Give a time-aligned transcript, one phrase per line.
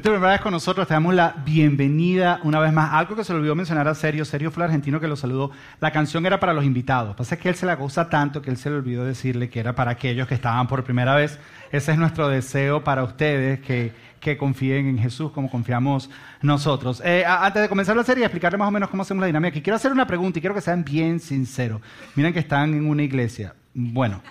[0.00, 2.92] Si es con nosotros, te damos la bienvenida una vez más.
[2.92, 4.24] Algo que se le olvidó mencionar a Sergio.
[4.24, 5.50] Sergio fue el argentino que lo saludó.
[5.80, 7.16] La canción era para los invitados.
[7.16, 9.74] Pasa que él se la goza tanto que él se le olvidó decirle que era
[9.74, 11.40] para aquellos que estaban por primera vez.
[11.72, 16.08] Ese es nuestro deseo para ustedes, que, que confíen en Jesús como confiamos
[16.42, 17.02] nosotros.
[17.04, 19.60] Eh, antes de comenzar la serie, explicarle más o menos cómo hacemos la dinámica.
[19.60, 21.80] quiero hacer una pregunta y quiero que sean bien sinceros.
[22.14, 23.52] Miren que están en una iglesia.
[23.74, 24.22] Bueno.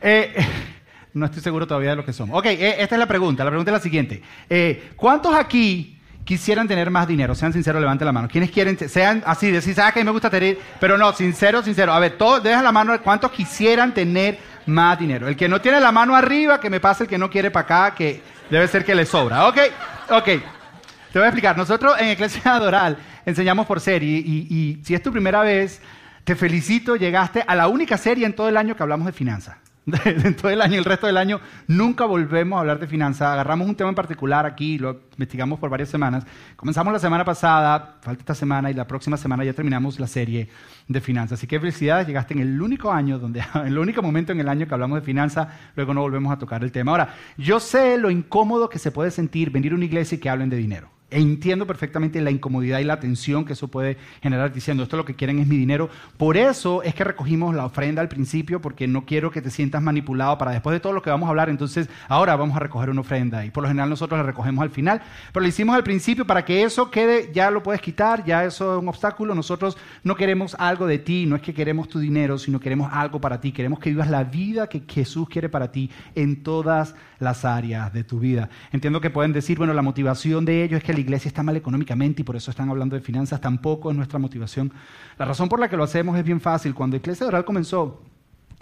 [0.00, 0.34] Eh,
[1.14, 2.38] no estoy seguro todavía de lo que somos.
[2.38, 3.44] Ok, eh, esta es la pregunta.
[3.44, 4.22] La pregunta es la siguiente.
[4.48, 7.34] Eh, ¿Cuántos aquí quisieran tener más dinero?
[7.34, 8.28] Sean sinceros, levanten la mano.
[8.28, 8.78] ¿Quiénes quieren?
[8.88, 10.58] Sean así, decir, ¿sabes que me gusta tener?
[10.80, 11.92] Pero no, sincero, sincero.
[11.92, 12.98] A ver, todos, deja la mano.
[13.02, 15.28] ¿Cuántos quisieran tener más dinero?
[15.28, 17.64] El que no tiene la mano arriba, que me pase el que no quiere para
[17.64, 19.48] acá, que debe ser que le sobra.
[19.48, 19.58] Ok,
[20.10, 20.24] ok.
[20.24, 21.56] Te voy a explicar.
[21.58, 22.96] Nosotros en Iglesia Adoral
[23.26, 25.82] enseñamos por serie y, y si es tu primera vez,
[26.24, 29.61] te felicito, llegaste a la única serie en todo el año que hablamos de finanzas.
[29.86, 33.32] dentro del año y el resto del año nunca volvemos a hablar de finanzas.
[33.32, 36.24] Agarramos un tema en particular aquí, lo investigamos por varias semanas.
[36.54, 40.48] Comenzamos la semana pasada, falta esta semana y la próxima semana ya terminamos la serie
[40.86, 41.40] de finanzas.
[41.40, 44.48] Así que felicidades, llegaste en el único año, donde, en el único momento en el
[44.48, 46.92] año que hablamos de finanzas, luego no volvemos a tocar el tema.
[46.92, 50.30] Ahora, yo sé lo incómodo que se puede sentir venir a una iglesia y que
[50.30, 50.90] hablen de dinero.
[51.12, 55.14] Entiendo perfectamente la incomodidad y la tensión que eso puede generar diciendo, esto lo que
[55.14, 55.90] quieren es mi dinero.
[56.16, 59.82] Por eso es que recogimos la ofrenda al principio, porque no quiero que te sientas
[59.82, 62.90] manipulado para después de todo lo que vamos a hablar, entonces ahora vamos a recoger
[62.90, 63.44] una ofrenda.
[63.44, 65.02] Y por lo general nosotros la recogemos al final,
[65.32, 68.76] pero lo hicimos al principio para que eso quede, ya lo puedes quitar, ya eso
[68.76, 69.34] es un obstáculo.
[69.34, 73.20] Nosotros no queremos algo de ti, no es que queremos tu dinero, sino queremos algo
[73.20, 73.52] para ti.
[73.52, 78.04] Queremos que vivas la vida que Jesús quiere para ti en todas las áreas de
[78.04, 78.48] tu vida.
[78.72, 82.22] Entiendo que pueden decir, bueno, la motivación de ellos es que iglesia está mal económicamente
[82.22, 84.72] y por eso están hablando de finanzas, tampoco es nuestra motivación.
[85.18, 86.74] La razón por la que lo hacemos es bien fácil.
[86.74, 88.00] Cuando Iglesia Oral comenzó,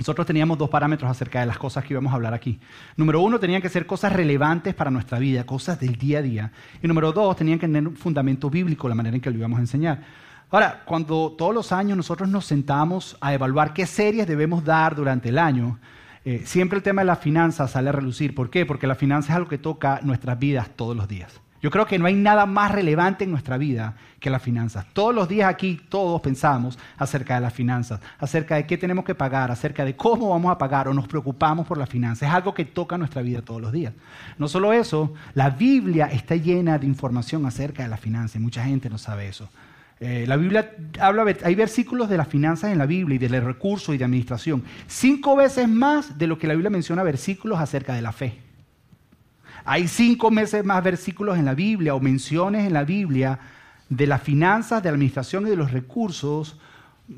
[0.01, 2.59] nosotros teníamos dos parámetros acerca de las cosas que íbamos a hablar aquí.
[2.97, 6.53] Número uno, tenían que ser cosas relevantes para nuestra vida, cosas del día a día.
[6.83, 9.59] Y número dos, tenían que tener un fundamento bíblico, la manera en que lo íbamos
[9.59, 10.03] a enseñar.
[10.51, 15.29] Ahora, cuando todos los años nosotros nos sentamos a evaluar qué series debemos dar durante
[15.29, 15.79] el año,
[16.25, 18.35] eh, siempre el tema de las finanzas sale a relucir.
[18.35, 18.65] ¿Por qué?
[18.65, 21.41] Porque la finanza es algo que toca nuestras vidas todos los días.
[21.63, 24.87] Yo creo que no hay nada más relevante en nuestra vida que las finanzas.
[24.93, 29.15] Todos los días aquí todos pensamos acerca de las finanzas, acerca de qué tenemos que
[29.15, 32.29] pagar, acerca de cómo vamos a pagar o nos preocupamos por las finanzas.
[32.29, 33.93] Es algo que toca nuestra vida todos los días.
[34.39, 38.65] No solo eso, la Biblia está llena de información acerca de las finanzas y mucha
[38.65, 39.49] gente no sabe eso.
[40.01, 43.95] Eh, la Biblia habla, hay versículos de las finanzas en la Biblia y de recursos
[43.95, 44.65] y de administración.
[44.87, 48.50] Cinco veces más de lo que la Biblia menciona versículos acerca de la fe.
[49.73, 53.39] Hay cinco meses más versículos en la Biblia o menciones en la Biblia
[53.89, 56.59] de las finanzas, de la administración y de los recursos,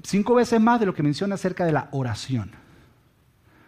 [0.02, 2.50] cinco veces más de lo que menciona acerca de la oración.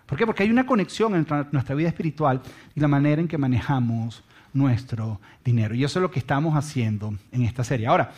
[0.05, 0.27] ¿Por qué?
[0.27, 2.43] Porque hay una conexión entre nuestra vida espiritual
[2.75, 4.23] y la manera en que manejamos
[4.53, 5.75] nuestro dinero.
[5.75, 7.87] Y eso es lo que estamos haciendo en esta serie.
[7.87, 8.13] Ahora,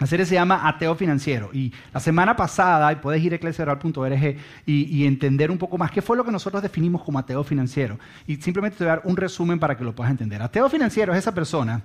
[0.00, 4.36] la serie se llama Ateo Financiero y la semana pasada, y puedes ir a eclesiaral.org
[4.64, 7.98] y, y, entender un poco más qué fue lo que nosotros definimos como ateo financiero.
[8.26, 10.40] Y simplemente te voy a dar un resumen para que lo puedas entender.
[10.40, 11.82] Ateo financiero es esa persona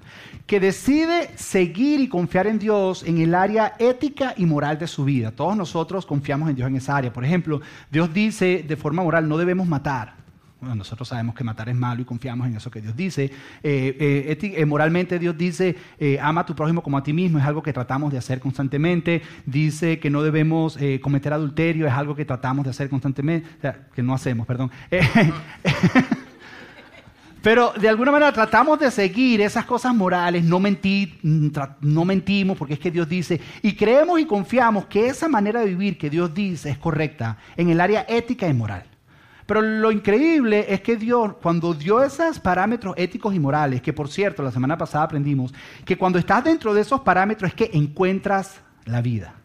[0.47, 5.03] que decide seguir y confiar en Dios en el área ética y moral de su
[5.03, 5.31] vida.
[5.31, 7.11] Todos nosotros confiamos en Dios en esa área.
[7.11, 7.59] Por ejemplo,
[7.91, 10.24] Dios dice de forma moral, no debemos matar
[10.61, 13.25] nosotros sabemos que matar es malo y confiamos en eso que Dios dice.
[13.61, 15.75] Eh, eh, eh, moralmente Dios dice,
[16.21, 19.21] ama a tu prójimo como a ti mismo, es algo que tratamos de hacer constantemente.
[19.45, 23.47] Dice que no debemos cometer adulterio, es algo que tratamos de hacer constantemente,
[23.93, 24.71] que no hacemos, perdón.
[27.41, 32.73] Pero de alguna manera tratamos de seguir esas cosas morales, no, mentir, no mentimos porque
[32.73, 36.33] es que Dios dice, y creemos y confiamos que esa manera de vivir que Dios
[36.33, 38.94] dice es correcta en el área ética y moral.
[39.45, 44.09] Pero lo increíble es que Dios, cuando dio esos parámetros éticos y morales, que por
[44.09, 45.53] cierto, la semana pasada aprendimos,
[45.83, 49.35] que cuando estás dentro de esos parámetros es que encuentras la vida.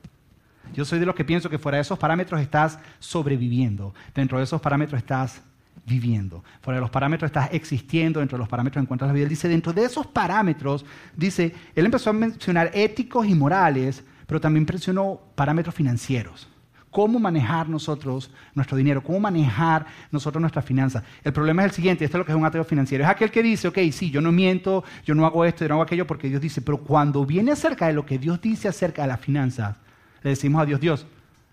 [0.72, 4.44] Yo soy de los que pienso que fuera de esos parámetros estás sobreviviendo, dentro de
[4.44, 5.42] esos parámetros estás
[5.84, 9.24] viviendo, fuera de los parámetros estás existiendo, dentro de los parámetros encuentras la vida.
[9.24, 14.40] Él dice, dentro de esos parámetros, dice, él empezó a mencionar éticos y morales, pero
[14.40, 16.48] también mencionó parámetros financieros
[16.90, 21.04] cómo manejar nosotros nuestro dinero, cómo manejar nosotros nuestras finanzas.
[21.22, 23.30] El problema es el siguiente, esto es lo que es un ateo financiero, es aquel
[23.30, 26.06] que dice, ok, sí, yo no miento, yo no hago esto, yo no hago aquello
[26.06, 29.20] porque Dios dice, pero cuando viene acerca de lo que Dios dice acerca de las
[29.20, 29.76] finanzas,
[30.22, 31.06] le decimos a Dios, Dios,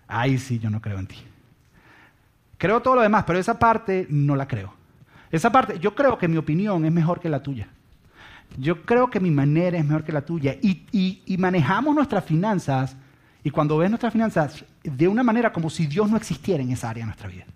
[0.08, 1.16] ay sí, yo no creo en ti.
[2.58, 4.74] Creo todo lo demás, pero esa parte no la creo.
[5.30, 7.68] Esa parte, yo creo que mi opinión es mejor que la tuya.
[8.56, 10.56] Yo creo que mi manera es mejor que la tuya.
[10.60, 12.96] Y, y manejamos nuestras finanzas
[13.48, 16.90] y cuando ves nuestras finanzas de una manera como si Dios no existiera en esa
[16.90, 17.46] área de nuestra vida.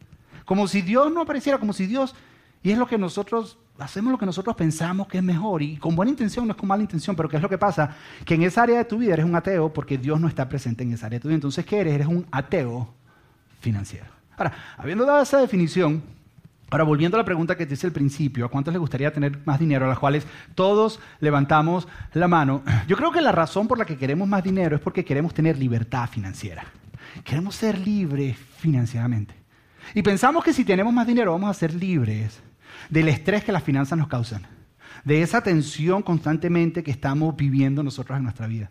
[0.47, 2.15] Como si Dios no apareciera, como si Dios...
[2.62, 5.94] Y es lo que nosotros hacemos lo que nosotros pensamos que es mejor y con
[5.94, 7.94] buena intención, no es con mala intención, pero ¿qué es lo que pasa?
[8.25, 10.83] Que en esa área de tu vida eres un ateo porque Dios no está presente
[10.83, 11.35] en esa área de tu vida.
[11.35, 11.93] Entonces, ¿qué eres?
[11.93, 12.89] Eres un ateo
[13.61, 14.06] financiero.
[14.39, 16.03] Ahora, habiendo dado esa definición,
[16.72, 19.38] ahora volviendo a la pregunta que te hice al principio, ¿a cuántos les gustaría tener
[19.44, 19.84] más dinero?
[19.84, 22.62] A las cuales todos levantamos la mano.
[22.88, 25.58] Yo creo que la razón por la que queremos más dinero es porque queremos tener
[25.58, 26.64] libertad financiera.
[27.24, 29.34] Queremos ser libres financieramente.
[29.94, 32.40] Y pensamos que si tenemos más dinero vamos a ser libres
[32.88, 34.46] del estrés que las finanzas nos causan,
[35.04, 38.70] de esa tensión constantemente que estamos viviendo nosotros en nuestra vida.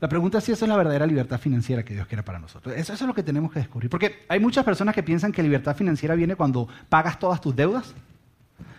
[0.00, 2.74] La pregunta es si esa es la verdadera libertad financiera que Dios quiere para nosotros.
[2.74, 3.90] Eso, es lo que tenemos que descubrir.
[3.90, 7.94] Porque hay muchas personas que piensan que libertad financiera viene cuando pagas todas tus deudas.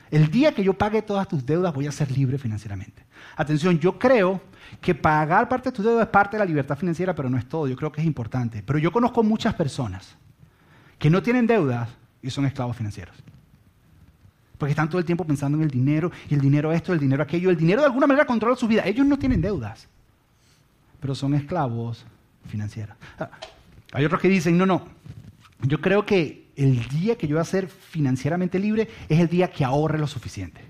[0.10, 3.06] El día que yo pague todas tus deudas voy a ser libre financieramente.
[3.38, 4.42] Atención, yo creo
[4.82, 7.48] que pagar parte de tus deudas es parte de la libertad financiera, pero no es
[7.48, 7.68] todo.
[7.68, 8.64] Yo creo que es importante.
[8.66, 10.18] Pero yo conozco muchas personas
[10.98, 11.88] que no tienen deudas
[12.22, 13.16] y son esclavos financieros.
[14.58, 17.22] Porque están todo el tiempo pensando en el dinero, y el dinero esto, el dinero
[17.22, 17.52] aquello.
[17.52, 18.84] El dinero de alguna manera controla su vida.
[18.86, 19.88] Ellos no tienen deudas,
[21.02, 22.06] pero son esclavos
[22.48, 22.96] financieros.
[23.20, 23.30] Ah,
[23.92, 24.88] hay otros que dicen, no, no,
[25.64, 29.52] yo creo que el día que yo voy a ser financieramente libre es el día
[29.52, 30.62] que ahorre lo suficiente.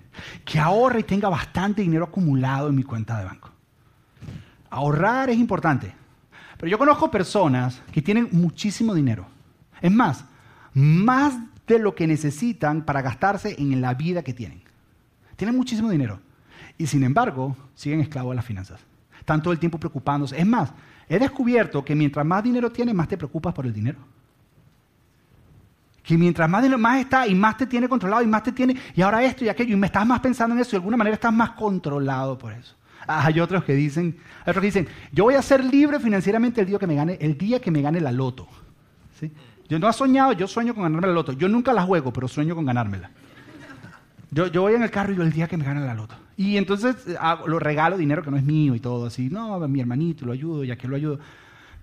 [0.44, 3.52] Que ahorre y tenga bastante dinero acumulado en mi cuenta de banco.
[4.72, 5.94] Ahorrar es importante.
[6.58, 9.28] Pero yo conozco personas que tienen muchísimo dinero
[9.82, 10.26] es más,
[10.74, 11.38] más
[11.68, 14.62] de lo que necesitan para gastarse en la vida que tienen.
[15.36, 16.20] Tienen muchísimo dinero
[16.78, 18.80] y sin embargo siguen esclavos de las finanzas.
[19.22, 20.38] Están todo el tiempo preocupándose.
[20.38, 20.74] Es más,
[21.08, 24.00] he descubierto que mientras más dinero tienes, más te preocupas por el dinero.
[26.02, 28.76] Que mientras más dinero más está y más te tiene controlado y más te tiene,
[28.96, 30.98] y ahora esto y aquello, y me estás más pensando en eso, y de alguna
[30.98, 32.76] manera estás más controlado por eso.
[33.08, 36.62] Ah, hay otros que dicen, hay otros que dicen, yo voy a ser libre financieramente
[36.62, 38.48] el día que me gane, el día que me gane la loto.
[39.20, 39.32] ¿Sí?
[39.70, 41.34] Yo no he soñado, yo sueño con ganarme la loto.
[41.34, 43.12] Yo nunca la juego, pero sueño con ganármela.
[44.32, 46.16] Yo, yo voy en el carro y yo el día que me gane la loto.
[46.38, 49.30] Y entonces eh, lo regalo dinero que no es mío y todo así.
[49.30, 51.20] No, mi hermanito, lo ayudo, ya que lo ayudo.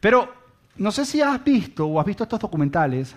[0.00, 0.32] Pero
[0.76, 3.14] no sé si has visto o has visto estos documentales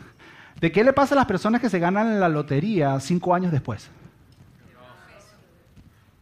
[0.59, 3.89] de qué le pasa a las personas que se ganan la lotería cinco años después.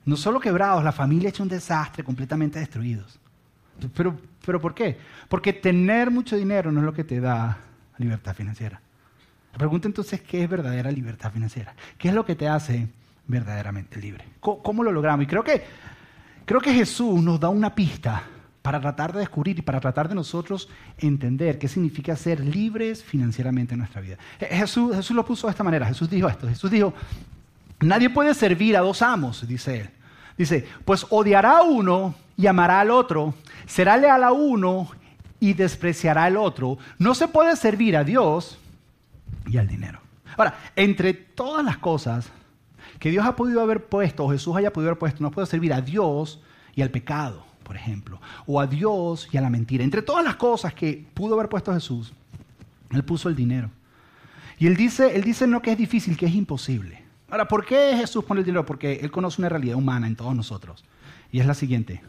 [0.06, 3.20] No solo quebrados, la familia hecho un desastre, completamente destruidos.
[3.94, 4.98] Pero, pero ¿por qué?
[5.28, 7.58] Porque tener mucho dinero no es lo que te da
[7.98, 8.82] libertad financiera.
[9.52, 11.76] La pregunta entonces, ¿qué es verdadera libertad financiera?
[11.98, 12.88] ¿Qué es lo que te hace
[13.30, 14.26] verdaderamente libre?
[14.42, 15.24] ¿Cómo, lo logramos?
[15.24, 15.64] Y creo que,
[16.46, 18.24] creo que Jesús nos da una pista
[18.62, 20.68] para tratar de descubrir y para tratar de nosotros
[20.98, 24.18] entender qué significa ser libres financieramente en nuestra vida.
[24.40, 25.86] Jesús, Jesús lo puso de esta manera.
[25.86, 26.50] Jesús dijo esto.
[26.50, 26.94] Jesús dijo,
[27.80, 29.90] nadie puede servir a dos amos, dice él.
[30.38, 33.34] Dice, pues odiará a uno y amará al otro,
[33.66, 34.90] será leal a uno
[35.40, 36.78] y despreciará al otro.
[36.98, 38.58] No se puede servir a Dios
[39.46, 40.00] y al dinero.
[40.38, 42.32] Ahora, entre todas las cosas
[43.00, 45.74] que Dios ha podido haber puesto, o Jesús haya podido haber puesto, no puede servir
[45.74, 46.42] a Dios
[46.76, 49.84] y al pecado, por ejemplo, o a Dios y a la mentira.
[49.84, 52.14] Entre todas las cosas que pudo haber puesto Jesús,
[52.92, 53.70] Él puso el dinero.
[54.58, 57.02] Y Él dice, él dice no que es difícil, que es imposible.
[57.30, 58.66] Ahora, ¿por qué Jesús pone el dinero?
[58.66, 60.84] Porque Él conoce una realidad humana en todos nosotros.
[61.32, 62.02] Y es la siguiente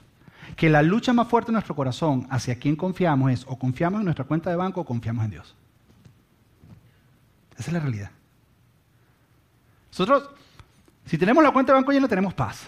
[0.57, 4.05] que la lucha más fuerte en nuestro corazón hacia quién confiamos es o confiamos en
[4.05, 5.55] nuestra cuenta de banco o confiamos en Dios.
[7.57, 8.11] Esa es la realidad.
[9.91, 10.31] Nosotros,
[11.05, 12.67] si tenemos la cuenta de banco llena, tenemos paz.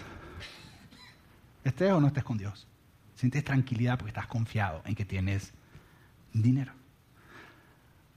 [1.63, 2.67] Estés o no estés con Dios.
[3.15, 5.53] Sientes tranquilidad porque estás confiado en que tienes
[6.33, 6.73] dinero.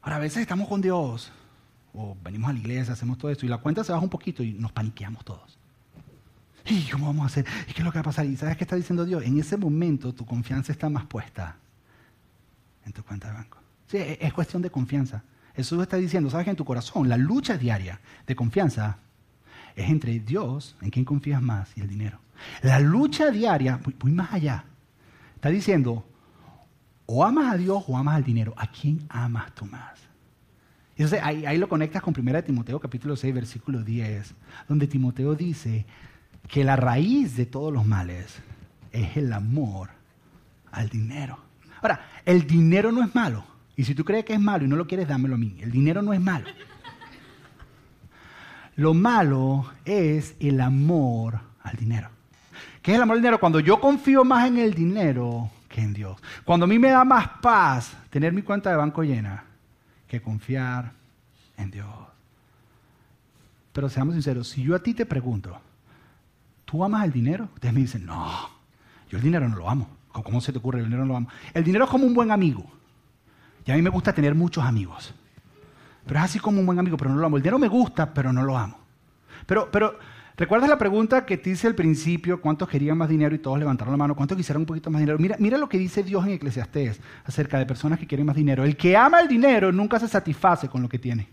[0.03, 1.33] Ahora, a veces estamos con Dios,
[1.93, 4.43] o venimos a la iglesia, hacemos todo esto, y la cuenta se baja un poquito
[4.43, 5.59] y nos paniqueamos todos.
[6.65, 7.47] ¿Y cómo vamos a hacer?
[7.69, 8.27] ¿Y qué es lo que va a pasar?
[8.27, 9.23] ¿Y sabes qué está diciendo Dios?
[9.23, 11.57] En ese momento tu confianza está más puesta
[12.85, 13.59] en tu cuenta de banco.
[13.87, 15.23] Sí, es cuestión de confianza.
[15.55, 18.99] Jesús está diciendo, sabes que en tu corazón la lucha diaria de confianza
[19.77, 22.19] es entre Dios, en quien confías más, y el dinero.
[22.63, 24.65] La lucha diaria, muy, más allá,
[25.35, 26.05] está diciendo,
[27.07, 28.55] o amas a Dios o amas al dinero.
[28.57, 30.01] ¿A quién amas tú más?
[30.97, 34.35] Entonces ahí, ahí lo conectas con 1 Timoteo capítulo 6, versículo 10,
[34.67, 35.87] donde Timoteo dice,
[36.49, 38.39] que la raíz de todos los males
[38.93, 39.91] es el amor
[40.71, 41.39] al dinero.
[41.83, 43.45] Ahora, el dinero no es malo.
[43.77, 45.59] Y si tú crees que es malo y no lo quieres, dámelo a mí.
[45.61, 46.47] El dinero no es malo.
[48.77, 52.11] Lo malo es el amor al dinero.
[52.83, 53.41] ¿Qué es el amor al dinero?
[53.41, 56.19] Cuando yo confío más en el dinero que en Dios.
[56.45, 59.45] Cuando a mí me da más paz tener mi cuenta de banco llena
[60.07, 60.93] que confiar
[61.57, 61.89] en Dios.
[63.73, 65.59] Pero seamos sinceros, si yo a ti te pregunto,
[66.65, 67.49] ¿tú amas el dinero?
[67.55, 68.49] Ustedes me dicen, no,
[69.11, 69.89] yo el dinero no lo amo.
[70.13, 70.79] ¿Cómo se te ocurre?
[70.79, 71.29] El dinero no lo amo.
[71.53, 72.65] El dinero es como un buen amigo.
[73.67, 75.15] Y a mí me gusta tener muchos amigos.
[76.07, 77.37] Pero es así como un buen amigo, pero no lo amo.
[77.37, 78.79] El dinero me gusta, pero no lo amo.
[79.47, 79.99] Pero, pero,
[80.37, 82.43] ¿Recuerdas la pregunta que te hice al principio?
[82.43, 83.35] ¿Cuántos querían más dinero?
[83.35, 84.15] Y todos levantaron la mano.
[84.15, 85.19] ¿Cuántos quisieran un poquito más dinero?
[85.19, 88.63] Mira, mira lo que dice Dios en Eclesiastés acerca de personas que quieren más dinero.
[88.63, 91.29] El que ama el dinero nunca se satisface con lo que tiene.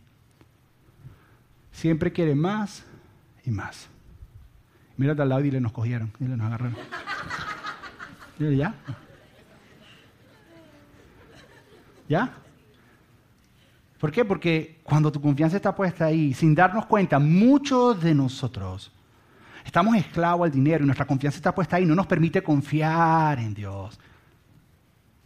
[1.74, 2.86] Siempre quiere más
[3.44, 3.90] y más.
[4.96, 6.14] Mírate al lado y dile, nos cogieron.
[6.18, 6.78] Dile, nos agarraron.
[8.40, 8.74] Dile, ¿ya?
[12.08, 12.34] ¿Ya?
[14.04, 14.26] ¿Por qué?
[14.26, 18.92] Porque cuando tu confianza está puesta ahí, sin darnos cuenta, muchos de nosotros
[19.64, 23.54] estamos esclavos al dinero y nuestra confianza está puesta ahí, no nos permite confiar en
[23.54, 23.98] Dios.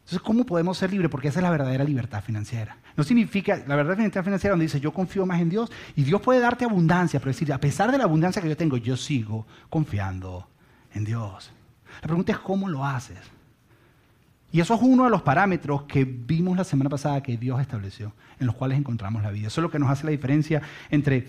[0.01, 1.09] Entonces, ¿cómo podemos ser libres?
[1.09, 2.77] Porque esa es la verdadera libertad financiera.
[2.95, 6.21] No significa, la verdadera libertad financiera donde dice, yo confío más en Dios y Dios
[6.21, 9.47] puede darte abundancia, pero decir, a pesar de la abundancia que yo tengo, yo sigo
[9.71, 10.47] confiando
[10.93, 11.51] en Dios.
[11.95, 13.17] La pregunta es, ¿cómo lo haces?
[14.51, 18.13] Y eso es uno de los parámetros que vimos la semana pasada que Dios estableció,
[18.39, 19.47] en los cuales encontramos la vida.
[19.47, 21.27] Eso es lo que nos hace la diferencia entre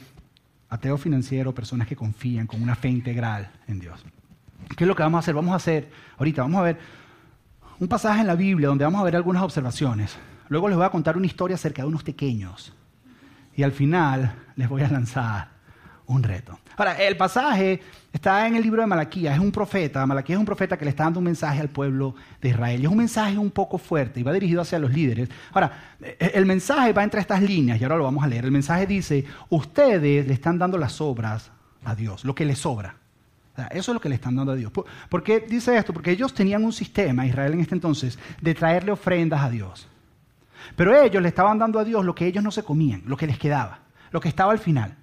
[0.69, 4.05] ateo financiero, personas que confían con una fe integral en Dios.
[4.77, 5.35] ¿Qué es lo que vamos a hacer?
[5.35, 6.79] Vamos a hacer, ahorita vamos a ver
[7.81, 10.17] un pasaje en la Biblia donde vamos a ver algunas observaciones.
[10.49, 12.73] Luego les voy a contar una historia acerca de unos pequeños.
[13.57, 15.58] Y al final les voy a lanzar
[16.09, 16.59] un reto.
[16.77, 17.81] Ahora, el pasaje
[18.13, 20.91] está en el libro de Malaquías, es un profeta, Malaquías es un profeta que le
[20.91, 22.81] está dando un mensaje al pueblo de Israel.
[22.81, 25.29] Y es un mensaje un poco fuerte y va dirigido hacia los líderes.
[25.53, 28.45] Ahora, el mensaje va entre estas líneas y ahora lo vamos a leer.
[28.45, 31.51] El mensaje dice, ustedes le están dando las obras
[31.85, 32.97] a Dios, lo que les sobra.
[33.71, 34.73] Eso es lo que le están dando a Dios.
[34.73, 35.93] ¿Por qué dice esto?
[35.93, 39.89] Porque ellos tenían un sistema, Israel en este entonces, de traerle ofrendas a Dios.
[40.77, 43.27] Pero ellos le estaban dando a Dios lo que ellos no se comían, lo que
[43.27, 43.81] les quedaba,
[44.13, 44.95] lo que estaba al final.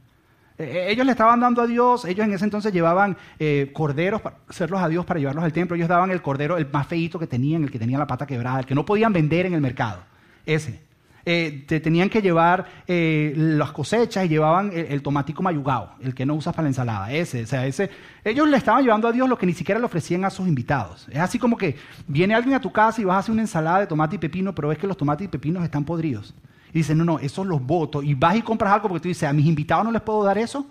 [0.57, 4.21] Eh, eh, ellos le estaban dando a Dios, ellos en ese entonces llevaban eh, corderos
[4.21, 5.75] para hacerlos a Dios para llevarlos al templo.
[5.75, 8.59] Ellos daban el cordero, el más feito que tenían, el que tenía la pata quebrada,
[8.59, 10.03] el que no podían vender en el mercado.
[10.45, 10.85] Ese.
[11.25, 16.53] Te tenían que llevar las cosechas y llevaban el, tomatico mayugao, el que no usas
[16.53, 17.89] para la ensalada, ese, o sea, ese.
[18.23, 21.07] Ellos le estaban llevando a Dios lo que ni siquiera le ofrecían a sus invitados.
[21.09, 23.79] Es así como que viene alguien a tu casa y vas a hacer una ensalada
[23.79, 26.35] de tomate y pepino, pero ves que los tomates y pepinos están podridos.
[26.75, 28.03] Y dices, no, no, esos los voto.
[28.03, 30.37] Y vas y compras algo porque tú dices, a mis invitados no les puedo dar
[30.37, 30.67] eso.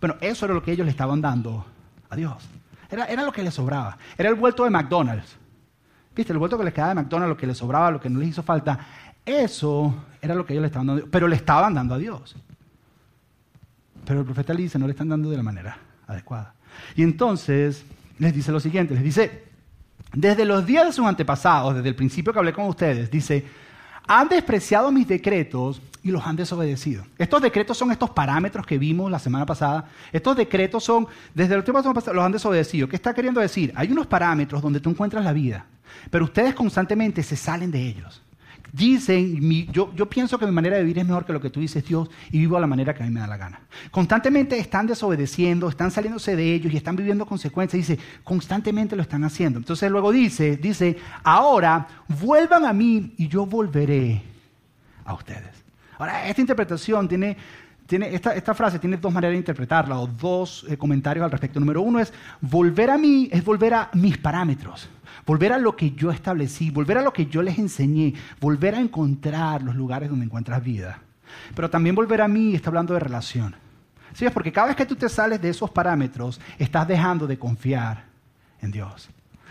[0.00, 1.66] Bueno, eso era lo que ellos le estaban dando
[2.08, 2.48] a Dios.
[2.90, 3.98] Era, era lo que les sobraba.
[4.16, 5.36] Era el vuelto de McDonald's.
[6.16, 6.32] ¿Viste?
[6.32, 8.30] El vuelto que les quedaba de McDonald's, lo que les sobraba, lo que no les
[8.30, 8.78] hizo falta.
[9.22, 12.34] Eso era lo que ellos le estaban dando, pero le estaban dando a Dios.
[14.06, 16.54] Pero el profeta le dice, no le están dando de la manera adecuada.
[16.96, 17.84] Y entonces
[18.18, 19.44] les dice lo siguiente, les dice,
[20.14, 23.44] desde los días de sus antepasados, desde el principio que hablé con ustedes, dice,
[24.08, 27.04] han despreciado mis decretos y los han desobedecido.
[27.18, 29.84] Estos decretos son estos parámetros que vimos la semana pasada.
[30.10, 32.88] Estos decretos son, desde el tiempo pasado, los han desobedecido.
[32.88, 33.72] ¿Qué está queriendo decir?
[33.76, 35.66] Hay unos parámetros donde tú encuentras la vida,
[36.10, 38.22] pero ustedes constantemente se salen de ellos.
[38.72, 39.40] Dicen,
[39.72, 41.84] yo, yo pienso que mi manera de vivir es mejor que lo que tú dices,
[41.84, 43.60] Dios, y vivo a la manera que a mí me da la gana.
[43.90, 47.86] Constantemente están desobedeciendo, están saliéndose de ellos y están viviendo consecuencias.
[47.86, 49.58] Dice, constantemente lo están haciendo.
[49.58, 54.22] Entonces luego dice, dice, ahora vuelvan a mí y yo volveré
[55.04, 55.64] a ustedes.
[55.98, 57.36] Ahora, esta interpretación tiene
[57.88, 61.58] tiene, esta, esta, frase tiene dos maneras de interpretarla o dos eh, comentarios al respecto.
[61.58, 64.90] Número uno es, volver a mí es volver a mis parámetros,
[65.28, 68.80] volver a lo que yo establecí, volver a lo que yo les enseñé, volver a
[68.80, 71.02] encontrar los lugares donde encuentras vida.
[71.54, 73.54] Pero también volver a mí está hablando de relación.
[74.14, 74.24] ¿Sí?
[74.32, 78.06] Porque cada vez que tú te sales de esos parámetros, estás dejando de confiar
[78.62, 79.10] en Dios.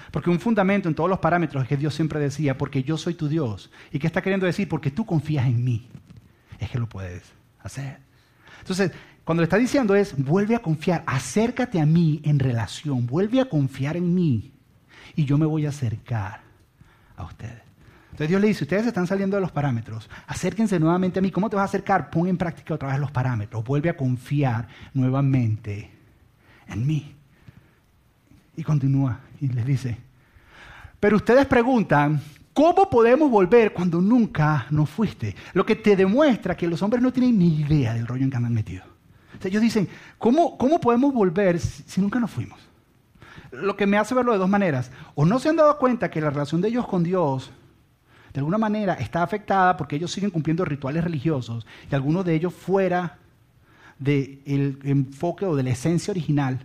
[0.09, 3.13] Porque un fundamento en todos los parámetros es que Dios siempre decía, porque yo soy
[3.13, 3.69] tu Dios.
[3.91, 4.67] ¿Y qué está queriendo decir?
[4.67, 5.87] Porque tú confías en mí.
[6.57, 7.21] Es que lo puedes
[7.59, 7.99] hacer.
[8.61, 8.91] Entonces,
[9.23, 13.45] cuando le está diciendo es, vuelve a confiar, acércate a mí en relación, vuelve a
[13.45, 14.56] confiar en mí
[15.17, 16.39] y yo me voy a acercar
[17.17, 17.61] a ustedes.
[18.05, 21.29] Entonces Dios le dice, ustedes están saliendo de los parámetros, acérquense nuevamente a mí.
[21.29, 22.09] ¿Cómo te vas a acercar?
[22.09, 25.91] Pon en práctica otra vez los parámetros, vuelve a confiar nuevamente
[26.67, 27.13] en mí.
[28.55, 29.97] Y continúa y les dice,
[30.99, 32.21] pero ustedes preguntan,
[32.57, 35.35] ¿Cómo podemos volver cuando nunca nos fuiste?
[35.53, 38.37] Lo que te demuestra que los hombres no tienen ni idea del rollo en que
[38.37, 38.87] andan metidos.
[39.43, 42.59] ellos dicen, ¿cómo, ¿cómo podemos volver si, nunca nos fuimos?
[43.61, 44.91] Lo que me hace verlo de dos maneras.
[45.15, 47.51] O no se han dado cuenta que la relación de ellos con Dios,
[48.33, 52.53] de alguna manera, está afectada porque ellos siguen cumpliendo rituales religiosos y algunos de ellos
[52.53, 53.17] fuera
[53.99, 56.59] del enfoque o de la esencia original.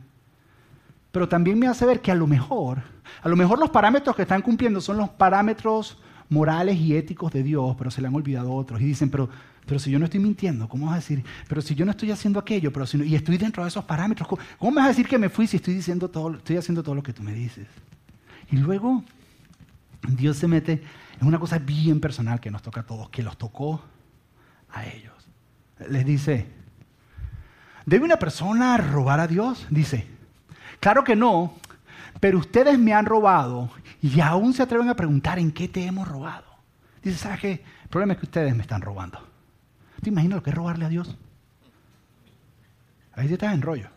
[1.11, 2.83] Pero también me hace ver que a lo mejor
[3.23, 7.43] a lo mejor los parámetros que están cumpliendo son los parámetros morales y éticos de
[7.43, 8.81] Dios, pero se le han olvidado otros.
[8.81, 9.29] Y dicen, pero,
[9.67, 11.25] pero si yo no estoy mintiendo, ¿cómo vas a decir?
[11.49, 14.29] Pero si yo no estoy haciendo aquello, pero si y estoy dentro de esos parámetros,
[14.29, 16.95] ¿cómo, me vas a decir que me fui si estoy, diciendo todo, estoy haciendo todo
[16.95, 17.69] lo que tú me dices?
[18.51, 19.05] Y luego
[20.09, 20.83] Dios se mete
[21.21, 23.83] en una cosa bien personal que nos toca a todos, que los tocó
[24.71, 25.15] a ellos.
[25.89, 26.47] Les dice,
[27.87, 29.67] ¿debe una persona robar a Dios?
[29.71, 30.07] Dice,
[30.81, 31.55] claro que no,
[32.19, 33.71] pero ustedes me han robado
[34.03, 36.47] y aún se atreven a preguntar en qué te hemos robado.
[37.03, 37.65] Dice, ¿sabes qué?
[37.85, 39.32] El problema es que ustedes me están robando.
[40.03, 41.17] ¿Te imaginas lo que es robarle a Dios?
[43.15, 43.89] Ahí estás en rollo.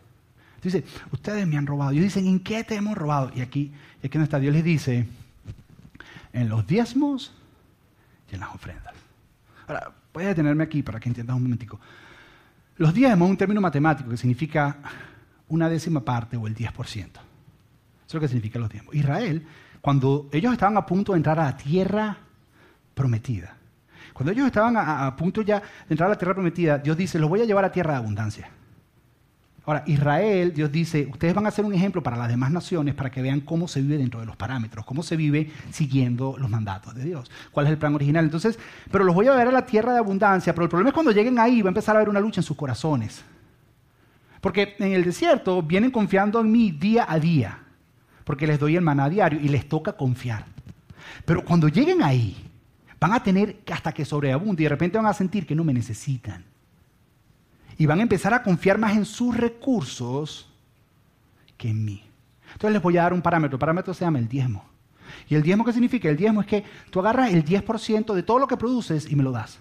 [0.62, 1.92] Dice, ustedes me han robado.
[1.92, 3.30] Y dicen, ¿en qué te hemos robado?
[3.34, 5.06] Y aquí, que no está, Dios les dice,
[6.32, 7.32] en los diezmos
[8.30, 8.94] y en las ofrendas.
[9.66, 11.80] Ahora, voy a detenerme aquí para que entiendas un momentico.
[12.76, 14.78] Los diezmos es un término matemático que significa
[15.48, 16.74] una décima parte o el 10%.
[16.86, 17.18] Eso
[18.06, 18.94] es lo que significa los diezmos.
[18.94, 19.44] Israel,
[19.80, 22.16] cuando ellos estaban a punto de entrar a la tierra
[22.94, 23.55] prometida,
[24.16, 27.28] cuando ellos estaban a, punto ya de entrar a la tierra prometida, Dios dice, los
[27.28, 28.48] voy a llevar a tierra de abundancia.
[29.66, 33.10] Ahora, Israel, Dios dice, ustedes van a ser un ejemplo para las demás naciones para
[33.10, 36.94] que vean cómo se vive dentro de los parámetros, cómo se vive siguiendo los mandatos
[36.94, 38.24] de Dios, cuál es el plan original.
[38.24, 38.58] Entonces,
[38.90, 41.12] pero los voy a ver a la tierra de abundancia, pero el problema es cuando
[41.12, 43.22] lleguen ahí va a empezar a haber una lucha en sus corazones.
[44.40, 47.58] Porque en el desierto vienen confiando en mí día a día,
[48.24, 50.46] porque les doy el maná diario y les toca confiar.
[51.26, 52.46] Pero cuando lleguen ahí,
[53.00, 55.72] van a tener hasta que sobreabunde y de repente van a sentir que no me
[55.72, 56.44] necesitan
[57.78, 60.48] y van a empezar a confiar más en sus recursos
[61.56, 62.02] que en mí.
[62.52, 63.56] Entonces les voy a dar un parámetro.
[63.56, 64.64] El parámetro se llama el diezmo.
[65.28, 66.08] ¿Y el diezmo qué significa?
[66.08, 69.22] El diezmo es que tú agarras el 10% de todo lo que produces y me
[69.22, 69.58] lo das.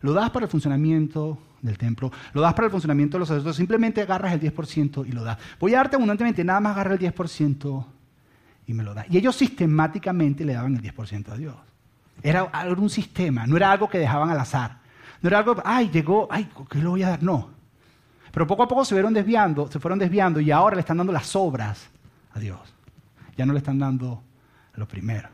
[0.00, 3.56] Lo das para el funcionamiento del templo, lo das para el funcionamiento de los sacerdotes,
[3.56, 5.38] simplemente agarras el 10% y lo das.
[5.58, 7.84] Voy a darte abundantemente, nada más agarra el 10%
[8.68, 9.06] y me lo das.
[9.10, 11.56] Y ellos sistemáticamente le daban el 10% a Dios.
[12.22, 12.44] Era
[12.76, 14.78] un sistema, no era algo que dejaban al azar.
[15.20, 17.22] No era algo, ay, llegó, ay, ¿qué le voy a dar?
[17.22, 17.50] No.
[18.32, 21.12] Pero poco a poco se fueron desviando, se fueron desviando y ahora le están dando
[21.12, 21.88] las obras
[22.32, 22.60] a Dios.
[23.36, 24.22] Ya no le están dando
[24.74, 25.28] lo primero.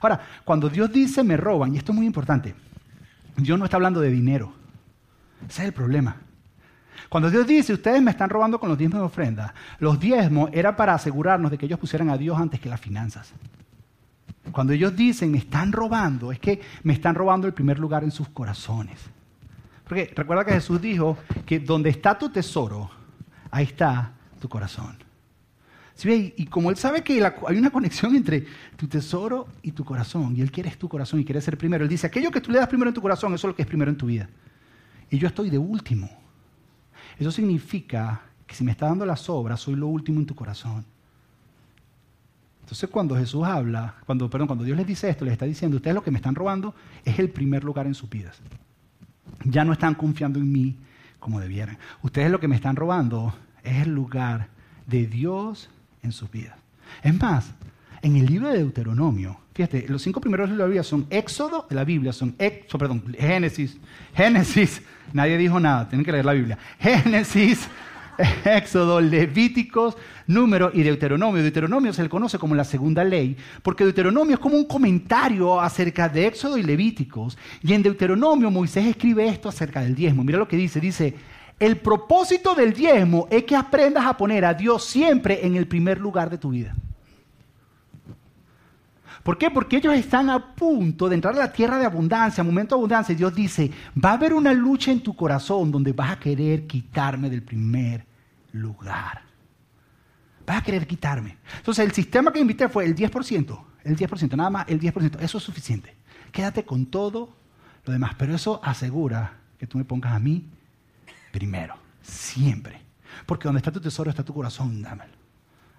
[0.00, 2.54] Ahora, cuando Dios dice me roban, y esto es muy importante,
[3.36, 4.52] Dios no está hablando de dinero.
[5.48, 6.16] Ese es el problema.
[7.08, 10.76] Cuando Dios dice, ustedes me están robando con los diezmos de ofrenda, los diezmos era
[10.76, 13.32] para asegurarnos de que ellos pusieran a Dios antes que las finanzas.
[14.52, 18.10] Cuando ellos dicen me están robando, es que me están robando el primer lugar en
[18.10, 18.98] sus corazones.
[19.84, 22.90] Porque recuerda que Jesús dijo que donde está tu tesoro,
[23.50, 24.96] ahí está tu corazón.
[25.94, 26.32] ¿Sí?
[26.36, 30.40] Y como Él sabe que hay una conexión entre tu tesoro y tu corazón, y
[30.40, 32.68] Él quiere tu corazón y quiere ser primero, Él dice, aquello que tú le das
[32.68, 34.28] primero en tu corazón, eso es lo que es primero en tu vida.
[35.10, 36.08] Y yo estoy de último.
[37.18, 40.86] Eso significa que si me está dando las obras, soy lo último en tu corazón.
[42.70, 45.92] Entonces cuando Jesús habla, cuando, perdón, cuando Dios les dice esto, les está diciendo, ustedes
[45.92, 46.72] lo que me están robando
[47.04, 48.38] es el primer lugar en sus vidas.
[49.42, 50.76] Ya no están confiando en mí
[51.18, 51.78] como debieran.
[52.00, 54.50] Ustedes lo que me están robando es el lugar
[54.86, 55.68] de Dios
[56.04, 56.56] en sus vidas.
[57.02, 57.52] Es más,
[58.02, 61.74] en el libro de Deuteronomio, fíjate, los cinco primeros de la Biblia son Éxodo de
[61.74, 63.78] la Biblia, son Éxodo, perdón, Génesis,
[64.14, 64.80] Génesis,
[65.12, 66.56] nadie dijo nada, tienen que leer la Biblia.
[66.78, 67.68] Génesis,
[68.44, 71.42] Éxodo, Levíticos, Número y Deuteronomio.
[71.42, 76.08] Deuteronomio se le conoce como la segunda ley, porque Deuteronomio es como un comentario acerca
[76.08, 77.36] de Éxodo y Levíticos.
[77.62, 80.24] Y en Deuteronomio Moisés escribe esto acerca del diezmo.
[80.24, 81.14] Mira lo que dice, dice,
[81.58, 86.00] el propósito del diezmo es que aprendas a poner a Dios siempre en el primer
[86.00, 86.74] lugar de tu vida.
[89.22, 89.50] ¿Por qué?
[89.50, 93.12] Porque ellos están a punto de entrar a la tierra de abundancia, momento de abundancia.
[93.12, 93.70] Y Dios dice,
[94.02, 98.09] va a haber una lucha en tu corazón donde vas a querer quitarme del primer
[98.52, 99.22] lugar.
[100.46, 101.38] Vas a querer quitarme.
[101.58, 105.20] Entonces el sistema que invité fue el 10%, el 10%, nada más el 10%.
[105.20, 105.94] Eso es suficiente.
[106.32, 107.36] Quédate con todo
[107.84, 108.14] lo demás.
[108.18, 110.48] Pero eso asegura que tú me pongas a mí
[111.32, 112.80] primero, siempre.
[113.26, 115.12] Porque donde está tu tesoro está tu corazón, dámelo.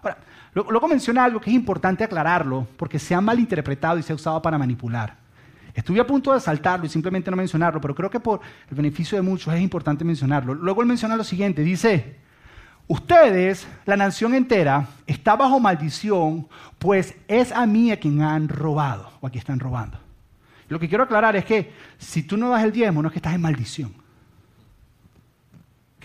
[0.02, 0.18] Ahora,
[0.54, 4.42] luego menciona algo que es importante aclararlo, porque se ha malinterpretado y se ha usado
[4.42, 5.18] para manipular.
[5.74, 9.18] Estuve a punto de saltarlo y simplemente no mencionarlo, pero creo que por el beneficio
[9.18, 10.54] de muchos es importante mencionarlo.
[10.54, 12.20] Luego él menciona lo siguiente, dice,
[12.92, 19.10] ustedes, la nación entera, está bajo maldición, pues es a mí a quien han robado,
[19.22, 19.98] o a quien están robando.
[20.68, 23.20] Lo que quiero aclarar es que si tú no das el diezmo, no es que
[23.20, 23.94] estás en maldición.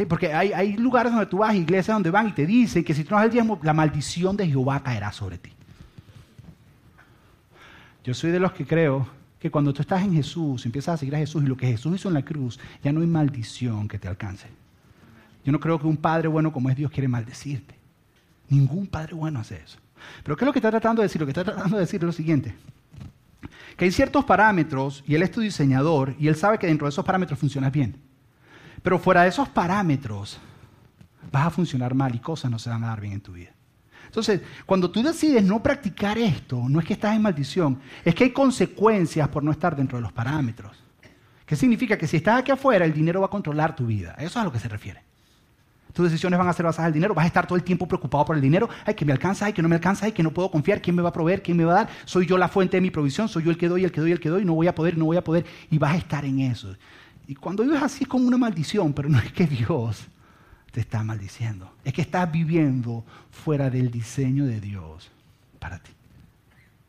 [0.09, 3.11] Porque hay, lugares donde tú vas, iglesias donde van y te dicen que si tú
[3.11, 5.51] no das el diezmo, la maldición de Jehová caerá sobre ti.
[8.05, 9.09] Yo soy de los que creo
[9.41, 11.97] que cuando tú estás en Jesús, empiezas a seguir a Jesús y lo que Jesús
[11.97, 14.47] hizo en la cruz, ya no hay maldición que te alcance.
[15.47, 17.79] Yo no creo que un padre bueno como es Dios quiere maldecirte.
[18.49, 19.79] Ningún padre bueno hace eso.
[20.25, 21.21] Pero ¿qué es lo que está tratando de decir?
[21.21, 22.53] Lo que está tratando de decir es lo siguiente.
[23.77, 26.89] Que hay ciertos parámetros y él es tu diseñador y él sabe que dentro de
[26.89, 27.97] esos parámetros funcionas bien.
[28.83, 30.41] Pero fuera de esos parámetros,
[31.31, 33.51] vas a funcionar mal y cosas no se van a dar bien en tu vida.
[34.07, 38.25] Entonces, cuando tú decides no practicar esto, no es que estás en maldición, es que
[38.25, 40.77] hay consecuencias por no estar dentro de los parámetros.
[41.45, 41.97] ¿Qué significa?
[41.97, 44.17] Que si estás aquí afuera, el dinero va a controlar tu vida.
[44.19, 45.07] Eso es a lo que se refiere.
[45.97, 47.15] Tus decisiones van a ser basadas en el dinero.
[47.15, 48.69] Vas a estar todo el tiempo preocupado por el dinero.
[48.85, 50.83] Ay, que me alcanza, ay, que no me alcanza, ay, que no puedo confiar.
[50.83, 51.43] ¿Quién me va a proveer?
[51.43, 51.89] ¿Quién me va a dar?
[52.05, 53.31] Soy yo la fuente de mi provisión.
[53.31, 54.45] Soy yo el que doy, el que doy, el que doy.
[54.45, 55.47] No voy a poder, no voy a poder.
[55.71, 56.77] Y vas a estar en eso.
[57.27, 60.07] Y cuando vives así es como una maldición, pero no es que Dios
[60.71, 61.73] te está maldiciendo.
[61.83, 65.11] Es que estás viviendo fuera del diseño de Dios
[65.59, 65.93] para ti.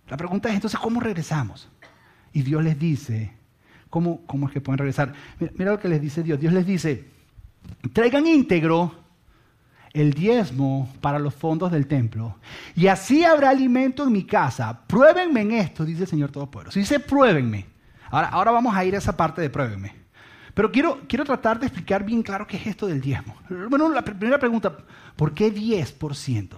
[0.10, 1.70] La pregunta es entonces, ¿cómo regresamos?
[2.34, 3.32] Y Dios les dice,
[3.90, 5.14] ¿cómo, cómo es que pueden regresar?
[5.40, 6.42] Mira, lo que les dice Dios.
[6.42, 7.16] Dios les dice,
[7.94, 8.94] traigan íntegro
[9.94, 12.38] el diezmo para los fondos del templo,
[12.76, 14.82] y así habrá alimento en mi casa.
[14.86, 16.78] Pruébenme en esto, dice el Señor Todopoderoso.
[16.78, 17.66] Dice, pruébenme.
[18.12, 19.96] Ahora, ahora vamos a ir a esa parte de pruébenme.
[20.54, 23.36] Pero quiero, quiero tratar de explicar bien claro qué es esto del diezmo.
[23.70, 24.76] Bueno, la primera pregunta,
[25.16, 26.50] ¿por qué 10%?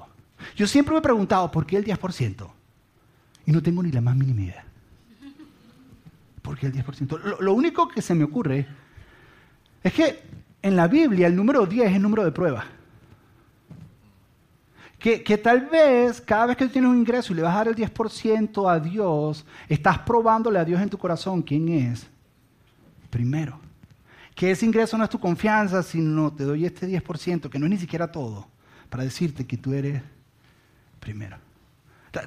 [0.56, 2.50] Yo siempre me he preguntado, ¿por qué el 10%?
[3.46, 4.66] Y no tengo ni la más mínima idea.
[6.42, 7.20] ¿Por qué el 10%?
[7.24, 8.68] Lo, lo único que se me ocurre
[9.84, 10.24] es que
[10.62, 12.66] en la Biblia el número 10 es el número de prueba.
[14.98, 17.60] Que, que, tal vez cada vez que tú tienes un ingreso y le vas a
[17.60, 22.06] dar el 10% a Dios, estás probándole a Dios en tu corazón quién es
[23.10, 23.60] primero
[24.40, 27.72] que ese ingreso no es tu confianza, sino te doy este 10%, que no es
[27.72, 28.48] ni siquiera todo,
[28.90, 30.02] para decirte que tú eres
[31.02, 31.36] primero.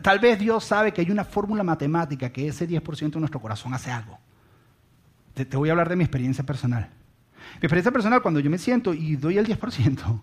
[0.02, 3.72] Tal vez Dios sabe que hay una fórmula matemática que ese 10% de nuestro corazón
[3.72, 4.18] hace algo.
[5.32, 6.90] Te, te, voy a hablar de mi experiencia personal.
[7.54, 10.20] Mi experiencia personal, cuando yo me siento y doy el 10%,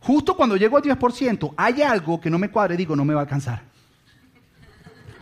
[0.00, 3.20] justo cuando llego al 10%, hay algo que no me cuadre, digo, no me va
[3.20, 3.62] a alcanzar.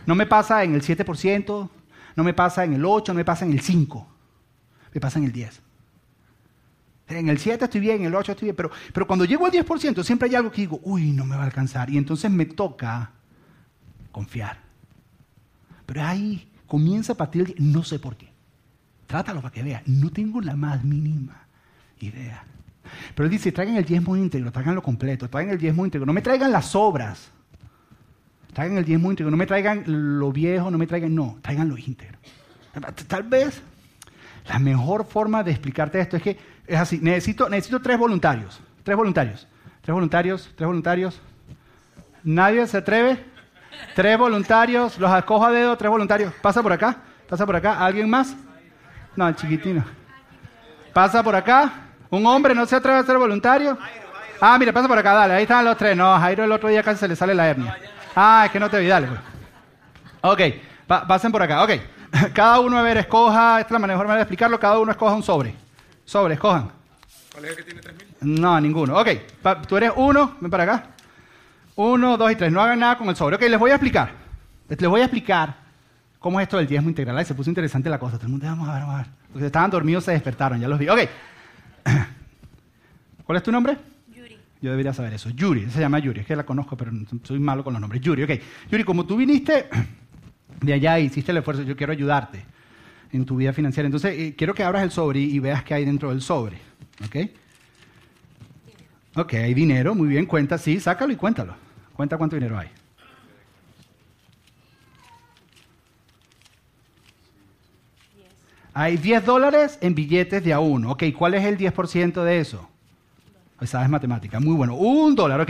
[0.05, 1.69] No me pasa en el 7%,
[2.15, 4.17] no me pasa en el 8%, no me pasa en el 5%
[4.97, 5.61] me pasa en el 10.
[7.09, 9.51] En el 7 estoy bien, en el 8 estoy bien, pero, pero cuando llego al
[9.51, 11.89] 10% siempre hay algo que digo, uy, no me va a alcanzar.
[11.91, 13.11] Y entonces me toca
[14.11, 14.59] confiar.
[15.85, 18.33] Pero ahí comienza a partir del 10, no sé por qué.
[19.07, 21.47] Trátalo para que vea, no tengo la más mínima
[21.99, 22.43] idea.
[23.15, 26.21] Pero dice, traigan el diezmo íntegro, traigan lo completo, traigan el diezmo íntegro, no me
[26.21, 27.31] traigan las obras,
[28.53, 29.83] traigan el diezmo íntegro, no me traigan
[30.19, 32.17] lo viejo, no me traigan, no, traigan lo íntegro.
[33.07, 33.61] Tal vez
[34.47, 38.97] la mejor forma de explicarte esto es que es así, necesito, necesito tres voluntarios, tres
[38.97, 39.47] voluntarios,
[39.81, 41.21] tres voluntarios, tres voluntarios.
[42.23, 43.23] ¿Nadie se atreve?
[43.95, 46.33] Tres voluntarios, los acojo a dedo, tres voluntarios.
[46.41, 46.97] Pasa por acá,
[47.29, 47.85] pasa por acá.
[47.85, 48.35] ¿Alguien más?
[49.17, 49.83] No, el chiquitino.
[50.93, 51.73] Pasa por acá.
[52.09, 53.77] ¿Un hombre no se atreve a ser voluntario?
[54.39, 55.33] Ah, mira, pasa por acá, dale.
[55.33, 55.97] Ahí están los tres.
[55.97, 57.77] No, Jairo el otro día casi se le sale la hernia.
[58.15, 59.07] Ah, es que no te vi, dale.
[59.07, 59.19] Pues.
[60.21, 60.41] Ok,
[61.07, 61.63] pasen por acá.
[61.63, 61.71] Ok.
[62.33, 65.13] Cada uno, a ver, escoja, esta es la mejor manera de explicarlo, cada uno escoja
[65.13, 65.53] un sobre.
[66.05, 66.71] Sobre, escojan.
[67.33, 68.05] ¿Cuál es el que tiene 3.000?
[68.21, 68.97] No, ninguno.
[68.97, 69.09] Ok,
[69.67, 70.83] tú eres uno, ven para acá.
[71.75, 72.51] Uno, dos y tres.
[72.51, 73.35] No hagan nada con el sobre.
[73.35, 74.11] Ok, les voy a explicar.
[74.69, 75.66] Les voy a explicar
[76.19, 77.17] cómo es esto del diezmo integral.
[77.17, 78.17] Ay, se puso interesante la cosa.
[78.17, 79.07] Todo el mundo, vamos a ver, vamos a ver.
[79.33, 80.89] Los que estaban dormidos se despertaron, ya los vi.
[80.89, 80.99] Ok.
[83.23, 83.77] ¿Cuál es tu nombre?
[84.13, 84.37] Yuri.
[84.61, 85.29] Yo debería saber eso.
[85.29, 86.21] Yuri, se llama Yuri.
[86.21, 86.91] Es que la conozco, pero
[87.23, 88.01] soy malo con los nombres.
[88.01, 88.31] Yuri, ok.
[88.71, 89.69] Yuri, como tú viniste
[90.61, 92.45] de allá hiciste el esfuerzo, yo quiero ayudarte
[93.11, 93.85] en tu vida financiera.
[93.87, 96.57] Entonces, eh, quiero que abras el sobre y, veas qué hay dentro del sobre.
[97.05, 97.29] ¿Ok?
[99.15, 101.55] Ok, hay dinero, muy bien, cuenta, sí, sácalo y cuéntalo.
[101.93, 102.69] Cuenta cuánto dinero hay.
[108.79, 110.91] Hay 10 dólares en billetes de a uno.
[110.91, 112.69] Ok, ¿cuál es el 10% de eso?
[113.63, 114.75] Sabes matemática, muy bueno.
[114.75, 115.49] Un dólar, ok.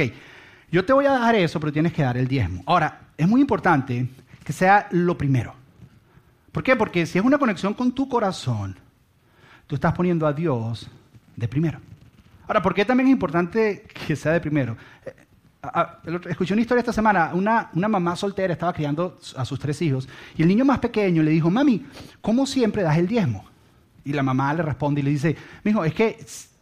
[0.72, 2.64] Yo te voy a dar eso, pero tienes que dar el diezmo.
[2.66, 4.08] Ahora, es muy importante
[4.46, 5.54] que sea lo primero.
[6.54, 6.78] ¿Por qué?
[6.78, 8.78] Porque si es una conexión con tu corazón,
[9.68, 10.90] tú estás poniendo a Dios
[11.36, 11.82] de primero.
[12.48, 14.78] Ahora, ¿por qué también es importante que sea de primero?
[15.64, 19.82] Eh, escuché una historia esta semana, una, una, mamá soltera estaba criando a sus tres
[19.82, 21.86] hijos y el niño más pequeño le dijo, mami,
[22.22, 23.46] ¿cómo siempre das el diezmo?
[24.06, 26.18] Y la mamá le responde y le dice, hijo, es que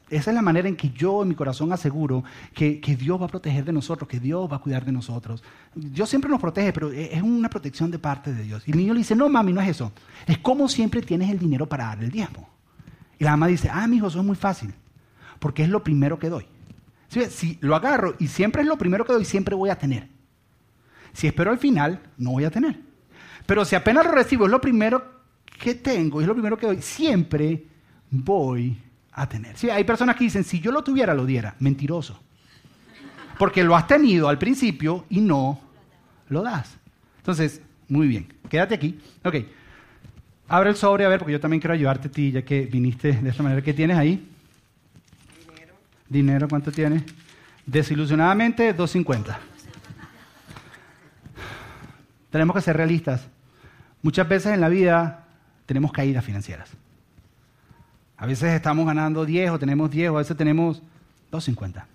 [0.10, 3.30] esa es la manera en que yo en mi corazón aseguro que, Dios va a
[3.30, 5.44] proteger de nosotros, que Dios va a cuidar de nosotros.
[5.74, 8.68] Dios siempre nos protege, pero es una protección de parte de Dios.
[8.68, 9.92] Y el niño le dice, no, mami, no es eso.
[10.26, 12.48] Es como siempre tienes el dinero para dar el diezmo.
[13.20, 14.74] Y la mamá dice, ah, mi hijo, eso es muy fácil,
[15.40, 16.46] porque es lo primero que doy.
[17.08, 20.08] Si lo agarro y siempre es lo primero que doy, siempre voy a tener.
[21.14, 22.80] Si espero al final, no voy a tener.
[23.46, 25.04] Pero si apenas lo recibo, es lo primero
[25.60, 27.64] que tengo, es lo primero que doy, siempre
[28.10, 28.78] voy
[29.14, 29.58] a tener.
[29.58, 31.56] Sí, hay personas que dicen, si yo lo tuviera, lo diera.
[31.60, 32.20] Mentiroso.
[33.38, 35.62] Porque lo has tenido al principio y no
[36.30, 36.78] lo das.
[37.18, 39.00] Entonces, muy bien, quédate aquí.
[39.24, 39.36] Ok,
[40.48, 43.14] abre el sobre a ver, porque yo también quiero ayudarte a ti, ya que viniste
[43.14, 43.62] de esta manera.
[43.62, 44.35] ¿Qué tienes ahí?
[46.10, 46.36] Dinero.
[46.36, 47.04] ¿Dinero cuánto tienes?
[47.66, 49.40] Desilusionadamente, 250.
[52.30, 53.28] Tenemos que ser realistas.
[54.02, 55.26] Muchas veces en la vida
[55.66, 56.70] tenemos caídas financieras.
[58.18, 60.82] A veces estamos ganando 10 o tenemos 10 o a veces tenemos
[61.32, 61.86] 2.50.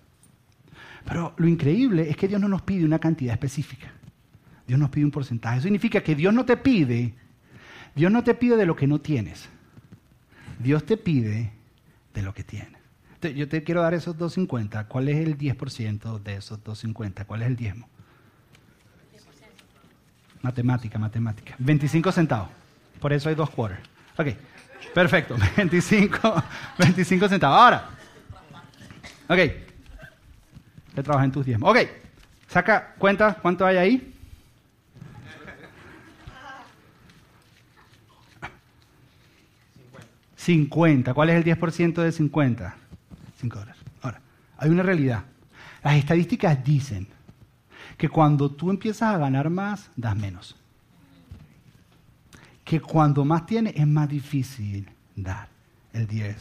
[1.05, 3.91] Pero lo increíble es que Dios no nos pide una cantidad específica.
[4.67, 5.57] Dios nos pide un porcentaje.
[5.57, 7.13] Eso significa que Dios no te pide,
[7.95, 9.49] Dios no te pide de lo que no tienes.
[10.59, 11.51] Dios te pide
[12.13, 12.80] de lo que tienes.
[13.21, 14.87] Yo te quiero dar esos 2.50.
[14.87, 17.25] ¿Cuál es el 10% de esos 2.50?
[17.25, 17.87] ¿Cuál es el diezmo?
[20.41, 21.55] Matemática, matemática.
[21.59, 22.49] 25 centavos.
[22.99, 23.81] Por eso hay dos quarters.
[24.17, 24.27] Ok,
[24.93, 25.35] perfecto.
[25.57, 26.43] 25,
[26.77, 27.59] 25 centavos.
[27.59, 27.89] Ahora,
[29.27, 29.37] ok.
[30.95, 31.69] Te trabajas en tus diezmos.
[31.69, 31.77] Ok,
[32.47, 34.13] saca cuenta cuánto hay ahí.
[40.41, 41.13] 50.
[41.13, 42.75] ¿Cuál es el 10% de 50?
[43.41, 43.81] 5 dólares.
[44.01, 44.21] Ahora,
[44.57, 45.23] hay una realidad.
[45.83, 47.07] Las estadísticas dicen
[47.97, 50.55] que cuando tú empiezas a ganar más, das menos.
[52.63, 55.47] Que cuando más tienes es más difícil dar
[55.93, 56.37] el 10%.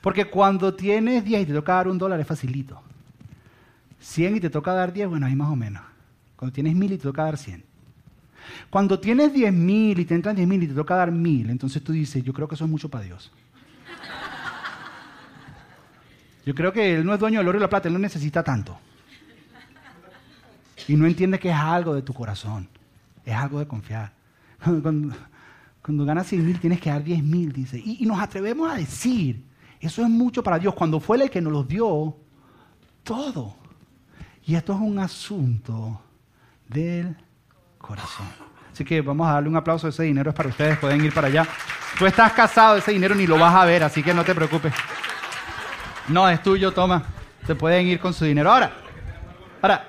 [0.00, 2.80] Porque cuando tienes 10 y te toca dar un dólar es facilito.
[4.00, 5.82] 100 y te toca dar 10, bueno, ahí más o menos.
[6.36, 7.64] Cuando tienes 1000 y te toca dar 100.
[8.70, 11.82] Cuando tienes 10 mil y te entran 10 mil y te toca dar mil, entonces
[11.82, 13.30] tú dices, yo creo que eso es mucho para Dios.
[16.44, 18.42] Yo creo que Él no es dueño del oro y la plata, Él no necesita
[18.42, 18.78] tanto.
[20.88, 22.68] Y no entiende que es algo de tu corazón,
[23.24, 24.12] es algo de confiar.
[25.82, 27.80] Cuando, ganas 100 mil tienes que dar 10 mil, dice.
[27.84, 29.44] Y, nos atrevemos a decir,
[29.80, 32.16] eso es mucho para Dios, cuando fue Él el que nos lo dio
[33.02, 33.56] todo.
[34.44, 36.00] Y esto es un asunto
[36.68, 37.16] del
[37.78, 38.26] corazón.
[38.72, 39.86] Así que vamos a darle un aplauso.
[39.88, 41.46] Ese dinero es para ustedes, pueden ir para allá.
[41.98, 44.72] Tú estás casado, ese dinero ni lo vas a ver, así que no te preocupes.
[46.08, 47.04] No, es tuyo, toma.
[47.46, 48.52] Se pueden ir con su dinero.
[48.52, 48.72] Ahora,
[49.60, 49.86] ahora,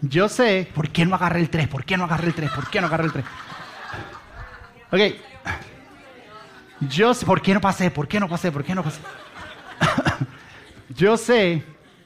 [0.00, 1.68] yo sé, ¿por qué no agarré el 3?
[1.68, 2.50] ¿Por qué no agarré el 3?
[2.50, 3.24] ¿Por qué no agarré el 3?
[4.92, 5.00] Ok.
[6.88, 7.90] Yo sé, ¿por qué no pasé?
[7.90, 8.52] ¿Por qué no pasé?
[8.52, 9.00] ¿Por qué no pasé?
[10.90, 11.64] yo sé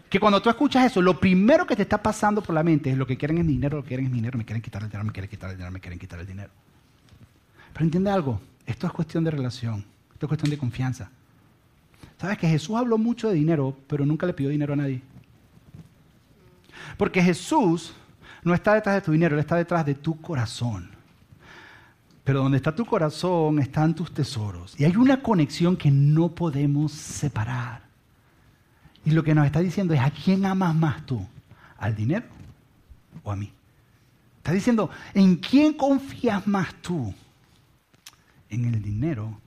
[0.08, 2.96] que cuando tú escuchas eso, lo primero que te está pasando por la mente es
[2.96, 5.04] lo que quieren es dinero, lo que quieren es dinero, me quieren quitar el dinero,
[5.04, 6.50] me quieren quitar el dinero, me quieren quitar el dinero.
[7.72, 11.10] Pero entiende algo, esto es cuestión de relación, esto es cuestión de confianza.
[12.20, 15.00] ¿Sabes que Jesús habló mucho de dinero, pero nunca le pidió dinero a nadie?
[16.98, 17.94] Porque Jesús
[18.42, 20.90] no está detrás de tu dinero, Él está detrás de tu corazón.
[22.22, 24.78] Pero donde está tu corazón están tus tesoros.
[24.78, 27.84] Y hay una conexión que no podemos separar.
[29.06, 31.26] Y lo que nos está diciendo es, ¿a quién amas más tú?
[31.78, 32.26] ¿Al dinero
[33.22, 33.50] o a mí?
[34.36, 37.14] Está diciendo, ¿en quién confías más tú?
[38.50, 39.40] ¿En el dinero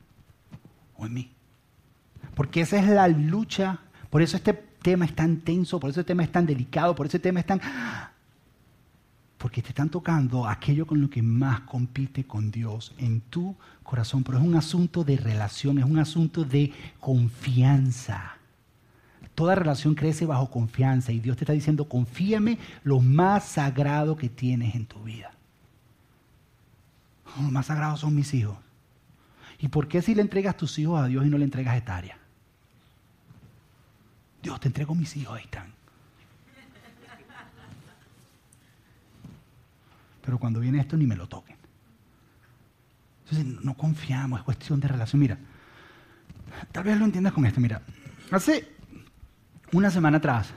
[0.97, 1.32] o en mí?
[2.35, 6.11] Porque esa es la lucha, por eso este tema es tan tenso, por eso este
[6.11, 7.61] tema es tan delicado, por eso este tema es tan...
[9.37, 14.23] Porque te están tocando aquello con lo que más compite con Dios en tu corazón,
[14.23, 18.37] pero es un asunto de relación, es un asunto de confianza.
[19.35, 24.29] Toda relación crece bajo confianza y Dios te está diciendo, confíame lo más sagrado que
[24.29, 25.31] tienes en tu vida.
[27.41, 28.57] Lo más sagrado son mis hijos.
[29.59, 31.97] ¿Y por qué si le entregas tus hijos a Dios y no le entregas esta
[31.97, 32.17] área?
[34.43, 35.71] Dios, te entrego mis hijos, ahí están.
[40.25, 41.55] Pero cuando viene esto ni me lo toquen.
[43.23, 45.21] Entonces no confiamos, es cuestión de relación.
[45.21, 45.37] Mira,
[46.73, 47.61] tal vez lo entiendas con esto.
[47.61, 47.81] Mira,
[48.31, 48.67] hace
[49.71, 50.49] una semana atrás,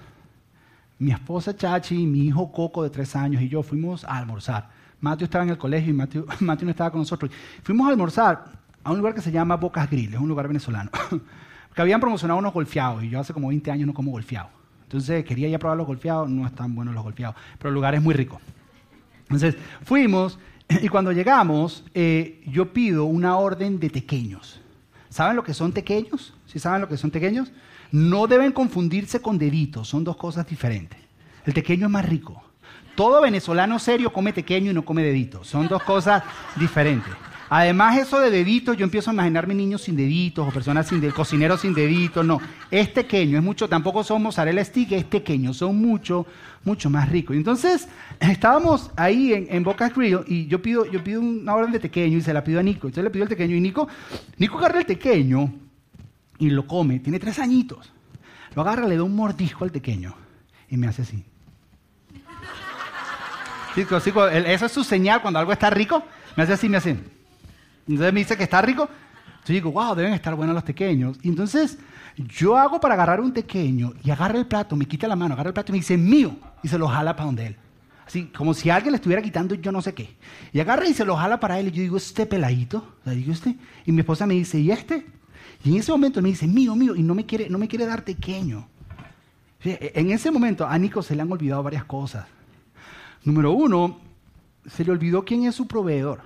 [0.99, 4.68] mi esposa Chachi, mi hijo Coco de tres años y yo fuimos a almorzar.
[5.01, 7.31] Mateo estaba en el colegio y Mateo, no estaba con nosotros.
[7.62, 8.44] Fuimos a almorzar
[8.83, 10.90] a un lugar que se llama Bocas Grill, es un lugar venezolano.
[11.76, 14.48] Porque habían promocionado unos golfeados y yo hace como 20 años no como golfeado.
[14.84, 17.94] Entonces quería ir a probar los golfeados, no están buenos los golfeados, pero el lugar
[17.94, 18.40] es muy rico.
[19.24, 20.38] Entonces fuimos
[20.70, 24.58] y cuando llegamos eh, yo pido una orden de tequeños.
[25.10, 26.32] ¿Saben lo que son tequeños?
[26.46, 27.52] ¿Sí saben lo que son tequeños?
[27.92, 30.98] No deben confundirse con deditos, son dos cosas diferentes.
[31.44, 32.42] El tequeño es más rico.
[32.94, 35.46] Todo venezolano serio come tequeño y no come deditos.
[35.46, 36.22] Son dos cosas
[36.56, 37.12] diferentes.
[37.48, 41.12] Además, eso de deditos, yo empiezo a imaginarme niños sin deditos o personas sin de,
[41.12, 42.24] cocineros sin deditos.
[42.24, 46.26] No, es pequeño, es mucho, tampoco son mozzarella stick, es pequeño, son mucho,
[46.64, 47.37] mucho más ricos.
[47.37, 47.88] Entonces,
[48.20, 52.18] estábamos ahí en, en Boca Grill y yo pido, yo pido una orden de tequeño
[52.18, 52.88] y se la pido a Nico.
[52.88, 53.88] Entonces le pido el tequeño y Nico,
[54.38, 55.52] Nico agarra el tequeño
[56.38, 57.92] y lo come, tiene tres añitos.
[58.54, 60.14] Lo agarra, le da un mordisco al pequeño
[60.68, 61.24] y me hace así.
[63.76, 66.02] Esa es su señal cuando algo está rico.
[66.35, 66.96] Me hace así, me hace.
[67.88, 68.88] Entonces me dice que está rico.
[69.46, 71.18] Yo digo, wow, deben estar buenos los pequeños.
[71.22, 71.79] Y entonces
[72.16, 75.51] yo hago para agarrar un pequeño y agarra el plato, me quita la mano, agarra
[75.51, 76.37] el plato y me dice, mío.
[76.62, 77.57] Y se lo jala para donde él.
[78.07, 80.16] Así, como si alguien le estuviera quitando yo no sé qué.
[80.53, 81.68] Y agarra y se lo jala para él.
[81.68, 83.57] Y yo digo, este peladito, le digo este.
[83.85, 85.07] Y mi esposa me dice, ¿y este?
[85.64, 87.87] Y en ese momento me dice, mío, mío, y no me quiere, no me quiere
[87.87, 88.68] dar pequeño.
[89.62, 92.27] En ese momento a Nico se le han olvidado varias cosas.
[93.25, 93.99] Número uno,
[94.66, 96.20] se le olvidó quién es su proveedor.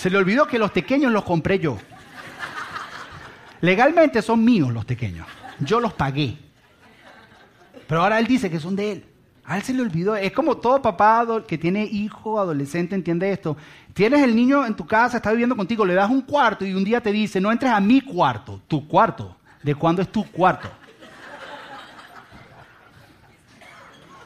[0.00, 1.76] Se le olvidó que los pequeños los compré yo.
[3.60, 5.26] Legalmente son míos los pequeños.
[5.58, 6.38] Yo los pagué.
[7.86, 9.04] Pero ahora él dice que son de él.
[9.44, 10.16] A él se le olvidó.
[10.16, 13.58] Es como todo papá que tiene hijo, adolescente, entiende esto.
[13.92, 16.82] Tienes el niño en tu casa, está viviendo contigo, le das un cuarto y un
[16.82, 19.36] día te dice, no entres a mi cuarto, tu cuarto.
[19.62, 20.70] ¿De cuándo es tu cuarto?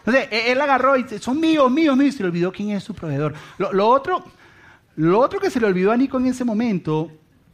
[0.07, 2.71] Entonces, e-, él agarró y dice, son míos, míos, míos, y se le olvidó quién
[2.71, 3.35] es su proveedor.
[3.59, 4.25] Lo, otro,
[4.97, 7.11] lo otro que se le olvidó a Nico en ese momento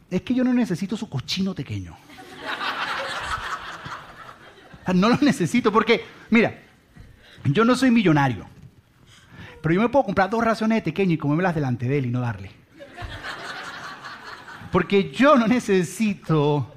[0.09, 1.95] es que yo no necesito su cochino pequeño.
[4.93, 6.59] No lo necesito porque, mira,
[7.45, 8.45] yo no soy millonario,
[9.61, 12.09] pero yo me puedo comprar dos raciones de pequeño y comérmelas delante de él y
[12.09, 12.51] no darle.
[14.71, 16.73] Porque yo no necesito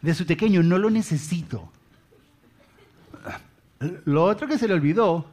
[0.00, 1.70] de su pequeño, no lo necesito.
[4.04, 5.30] Lo otro que se le olvidó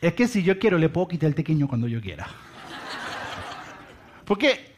[0.00, 2.28] es que si yo quiero le puedo quitar el pequeño cuando yo quiera.
[4.24, 4.74] Porque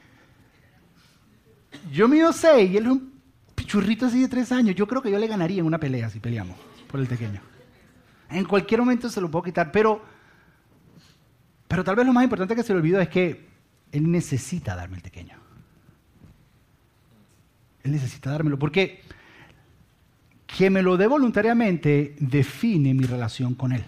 [1.92, 3.12] yo mido seis y él es un
[3.54, 4.74] pichurrito así de tres años.
[4.74, 6.56] Yo creo que yo le ganaría en una pelea si peleamos
[6.88, 7.40] por el pequeño.
[8.30, 10.02] En cualquier momento se lo puedo quitar, pero,
[11.68, 13.46] pero tal vez lo más importante que se le olvidó es que
[13.92, 15.36] él necesita darme el pequeño.
[17.84, 19.02] Él necesita dármelo, porque
[20.46, 23.84] que me lo dé voluntariamente define mi relación con él.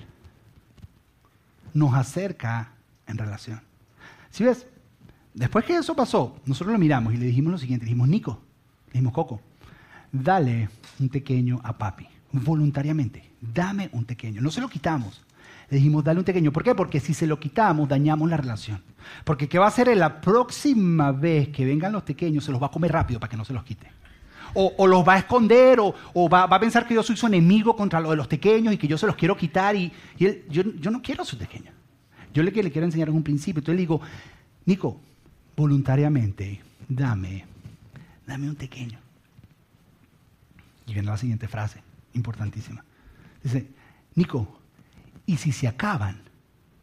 [1.74, 2.72] Nos acerca
[3.06, 3.60] en relación.
[4.30, 4.66] Si ves,
[5.34, 8.40] después que eso pasó, nosotros lo miramos y le dijimos lo siguiente, le dijimos, Nico,
[8.86, 9.40] le dijimos, Coco,
[10.12, 13.24] dale un pequeño a papi voluntariamente.
[13.40, 14.40] Dame un pequeño.
[14.40, 15.24] No se lo quitamos.
[15.70, 16.52] Le dijimos, dale un pequeño.
[16.52, 16.74] ¿Por qué?
[16.74, 18.82] Porque si se lo quitamos, dañamos la relación.
[19.24, 22.44] Porque ¿qué va a hacer la próxima vez que vengan los pequeños?
[22.44, 23.90] Se los va a comer rápido para que no se los quite.
[24.54, 28.00] O, los va a esconder, o, va, a pensar que yo soy su enemigo contra
[28.00, 29.76] lo de los pequeños y que yo se los quiero quitar.
[29.76, 31.70] Y, él, yo, no quiero a su pequeño.
[32.32, 33.60] Yo le, quiero enseñar en un principio.
[33.60, 34.00] Entonces le digo,
[34.64, 35.00] Nico,
[35.58, 37.44] voluntariamente, dame,
[38.24, 38.96] dame un pequeño.
[40.86, 42.84] Y viene la siguiente frase importantísima.
[43.42, 43.68] Dice,
[44.14, 44.60] Nico,
[45.26, 46.22] ¿y si se acaban?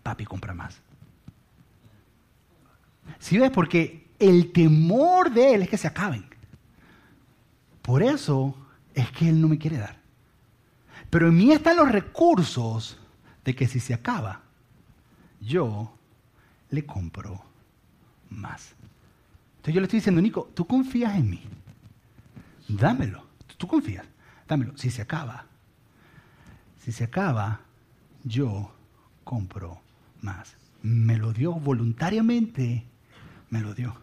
[0.04, 0.82] Papi compra más.
[3.18, 3.50] ¿Sí ves?
[3.50, 6.26] Porque el temor de él es que se acaben.
[7.82, 8.58] Por eso
[8.94, 9.98] es que él no me quiere dar.
[11.10, 13.00] Pero en mí están los recursos
[13.46, 14.42] de que si se acaba,
[15.40, 15.98] yo
[16.72, 17.55] le compro
[18.36, 18.76] más.
[19.58, 21.42] Entonces yo le estoy diciendo, Nico, tú confías en mí.
[22.68, 23.26] Dámelo.
[23.58, 24.06] Tú confías
[24.48, 24.78] dámelo.
[24.78, 25.46] Si se acaba,
[26.80, 27.62] si se acaba,
[28.24, 28.72] yo
[29.24, 29.82] compro
[30.22, 30.56] más.
[30.82, 32.86] Me lo dio voluntariamente,
[33.50, 33.96] me lo dio.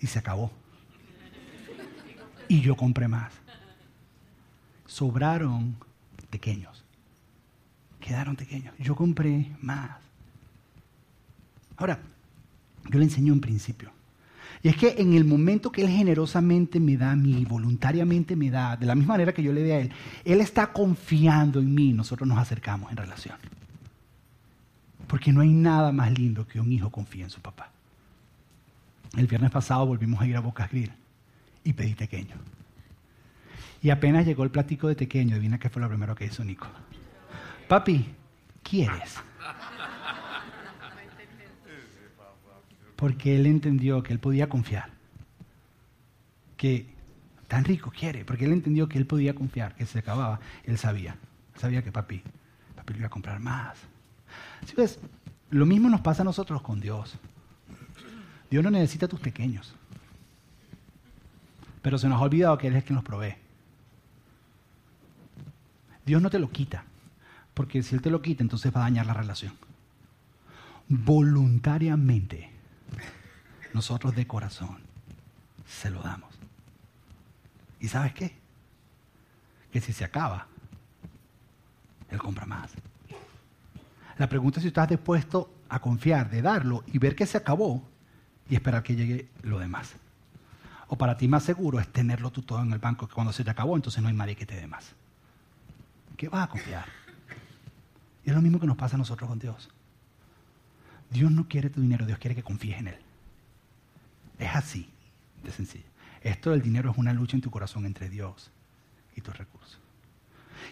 [0.00, 0.52] Y se acabó.
[2.48, 3.32] Y yo compré más.
[4.86, 5.76] Sobraron
[6.30, 6.84] pequeños.
[8.00, 8.74] Quedaron pequeños.
[8.78, 9.98] Yo compré más.
[11.76, 12.00] Ahora,
[12.90, 13.90] yo le enseñé un principio.
[14.62, 18.50] Y es que en el momento que Él generosamente me da a mí, voluntariamente me
[18.50, 19.92] da, de la misma manera que yo le dé a Él,
[20.24, 23.36] Él está confiando en mí, nosotros nos acercamos en relación.
[25.06, 27.70] Porque no hay nada más lindo que un hijo confíe en su papá.
[29.16, 30.92] El viernes pasado volvimos a ir a Bocas Grill
[31.62, 32.34] y pedí tequeño.
[33.82, 36.66] Y apenas llegó el platico de tequeño, adivina qué fue lo primero que hizo Nico.
[37.68, 38.04] Papi,
[38.62, 39.20] ¿quieres?
[42.96, 44.90] Porque él entendió que él podía confiar.
[46.56, 46.86] Que
[47.46, 50.40] tan rico quiere, porque él entendió que él podía confiar, que se acababa.
[50.64, 51.16] Él sabía,
[51.56, 52.22] sabía que papi,
[52.74, 53.78] papi le iba a comprar más.
[54.64, 54.98] Si ves,
[55.50, 57.18] lo mismo nos pasa a nosotros con Dios.
[58.50, 59.74] Dios no necesita tus pequeños.
[61.82, 63.36] Pero se nos ha olvidado que Él es quien los provee.
[66.04, 66.84] Dios no te lo quita,
[67.52, 69.52] porque si Él te lo quita, entonces va a dañar la relación.
[70.88, 72.55] Voluntariamente
[73.76, 74.78] nosotros de corazón
[75.68, 76.34] se lo damos.
[77.78, 78.34] ¿Y sabes qué?
[79.70, 80.46] Que si se acaba,
[82.10, 82.72] Él compra más.
[84.16, 87.86] La pregunta es si estás dispuesto a confiar, de darlo y ver que se acabó
[88.48, 89.92] y esperar que llegue lo demás.
[90.88, 93.44] O para ti más seguro es tenerlo tú todo en el banco, que cuando se
[93.44, 94.92] te acabó, entonces no hay nadie que te dé más.
[96.16, 96.86] ¿Qué vas a confiar?
[98.24, 99.68] Y es lo mismo que nos pasa a nosotros con Dios.
[101.10, 103.06] Dios no quiere tu dinero, Dios quiere que confíes en Él.
[104.38, 104.88] Es así,
[105.42, 105.84] de sencillo.
[106.22, 108.50] Esto del dinero es una lucha en tu corazón entre Dios
[109.14, 109.78] y tus recursos.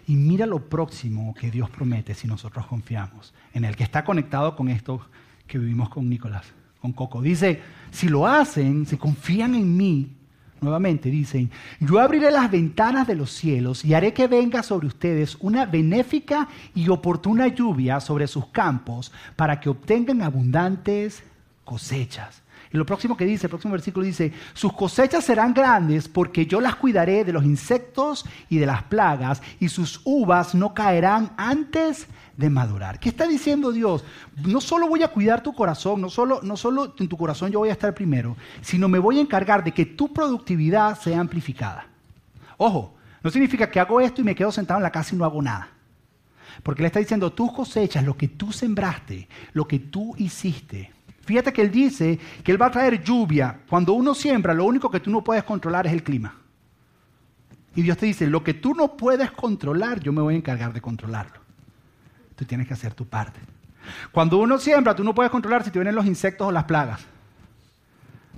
[0.06, 4.56] Y mira lo próximo que Dios promete si nosotros confiamos en el que está conectado
[4.56, 5.00] con esto
[5.46, 6.46] que vivimos con Nicolás,
[6.80, 7.22] con Coco.
[7.22, 10.16] Dice, si lo hacen, si confían en mí,
[10.60, 15.36] nuevamente dicen, yo abriré las ventanas de los cielos y haré que venga sobre ustedes
[15.40, 21.22] una benéfica y oportuna lluvia sobre sus campos para que obtengan abundantes
[21.64, 22.43] cosechas.
[22.74, 26.60] Y lo próximo que dice, el próximo versículo dice, sus cosechas serán grandes porque yo
[26.60, 32.08] las cuidaré de los insectos y de las plagas y sus uvas no caerán antes
[32.36, 32.98] de madurar.
[32.98, 34.04] ¿Qué está diciendo Dios?
[34.44, 37.60] No solo voy a cuidar tu corazón, no solo, no solo en tu corazón yo
[37.60, 41.86] voy a estar primero, sino me voy a encargar de que tu productividad sea amplificada.
[42.56, 45.24] Ojo, no significa que hago esto y me quedo sentado en la casa y no
[45.24, 45.68] hago nada.
[46.64, 50.92] Porque le está diciendo, tus cosechas, lo que tú sembraste, lo que tú hiciste,
[51.24, 53.60] Fíjate que él dice que él va a traer lluvia.
[53.68, 56.34] Cuando uno siembra, lo único que tú no puedes controlar es el clima.
[57.74, 60.72] Y Dios te dice, lo que tú no puedes controlar, yo me voy a encargar
[60.72, 61.40] de controlarlo.
[62.36, 63.40] Tú tienes que hacer tu parte.
[64.12, 67.04] Cuando uno siembra, tú no puedes controlar si te vienen los insectos o las plagas.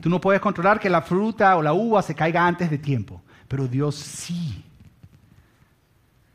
[0.01, 3.23] Tú no puedes controlar que la fruta o la uva se caiga antes de tiempo.
[3.49, 4.65] Pero Dios sí.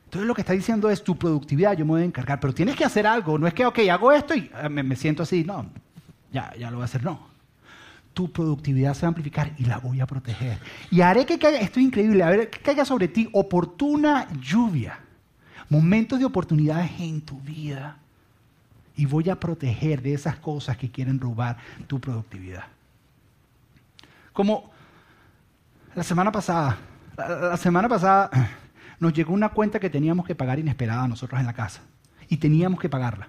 [0.06, 2.40] Entonces lo que está diciendo es tu productividad, yo me voy a encargar.
[2.40, 3.38] Pero tienes que hacer algo.
[3.38, 5.44] No es que, ok, hago esto y eh, me, me siento así.
[5.44, 5.66] No,
[6.32, 7.04] ya, ya lo voy a hacer.
[7.04, 7.20] No.
[8.14, 10.60] Tu productividad se va a amplificar y la voy a proteger.
[10.90, 15.00] Y haré que caiga, esto es increíble, a que caiga sobre ti oportuna lluvia.
[15.70, 17.98] Momentos de oportunidades en tu vida.
[18.98, 21.58] Y voy a proteger de esas cosas que quieren robar
[21.88, 22.66] tu productividad.
[24.34, 24.70] Como
[25.96, 26.78] la semana pasada,
[27.18, 28.30] la semana pasada
[29.00, 31.82] nos llegó una cuenta que teníamos que pagar inesperada nosotros en la casa.
[32.28, 33.28] Y teníamos que pagarla.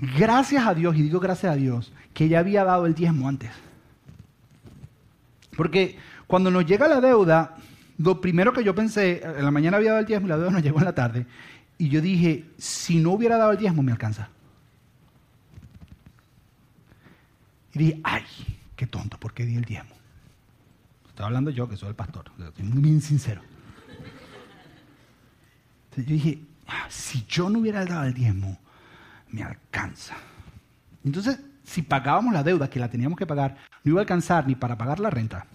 [0.00, 3.50] Gracias a Dios, y digo gracias a Dios, que ya había dado el diezmo antes.
[5.56, 7.56] Porque cuando nos llega la deuda,
[7.98, 10.50] lo primero que yo pensé, en la mañana había dado el diezmo y la deuda
[10.50, 11.26] nos llegó en la tarde,
[11.78, 14.28] y yo dije, si no hubiera dado el diezmo, me alcanza.
[17.72, 18.22] Y dije, ay,
[18.76, 19.94] qué tonto, ¿por qué di el diezmo?
[21.08, 23.42] Estoy hablando yo, que soy el pastor, estoy muy sincero.
[25.84, 28.58] Entonces yo dije, ah, si yo no hubiera dado el diezmo,
[29.34, 30.14] me alcanza.
[31.04, 34.54] Entonces, si pagábamos la deuda que la teníamos que pagar, no iba a alcanzar ni
[34.54, 35.46] para pagar la renta,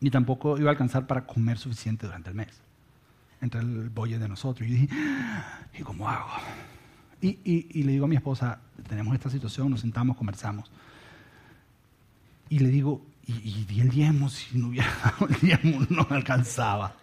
[0.00, 2.48] ni tampoco iba a alcanzar para comer suficiente durante el mes.
[3.40, 4.68] Entre el bolle de nosotros.
[4.68, 4.88] Y dije,
[5.78, 6.30] ¿y cómo hago?
[7.20, 8.58] Y, le digo a mi esposa,
[8.88, 10.70] tenemos esta situación, nos sentamos, conversamos.
[12.48, 16.94] Y le digo, y, di el diezmo, si no hubiera dado el diezmo no alcanzaba.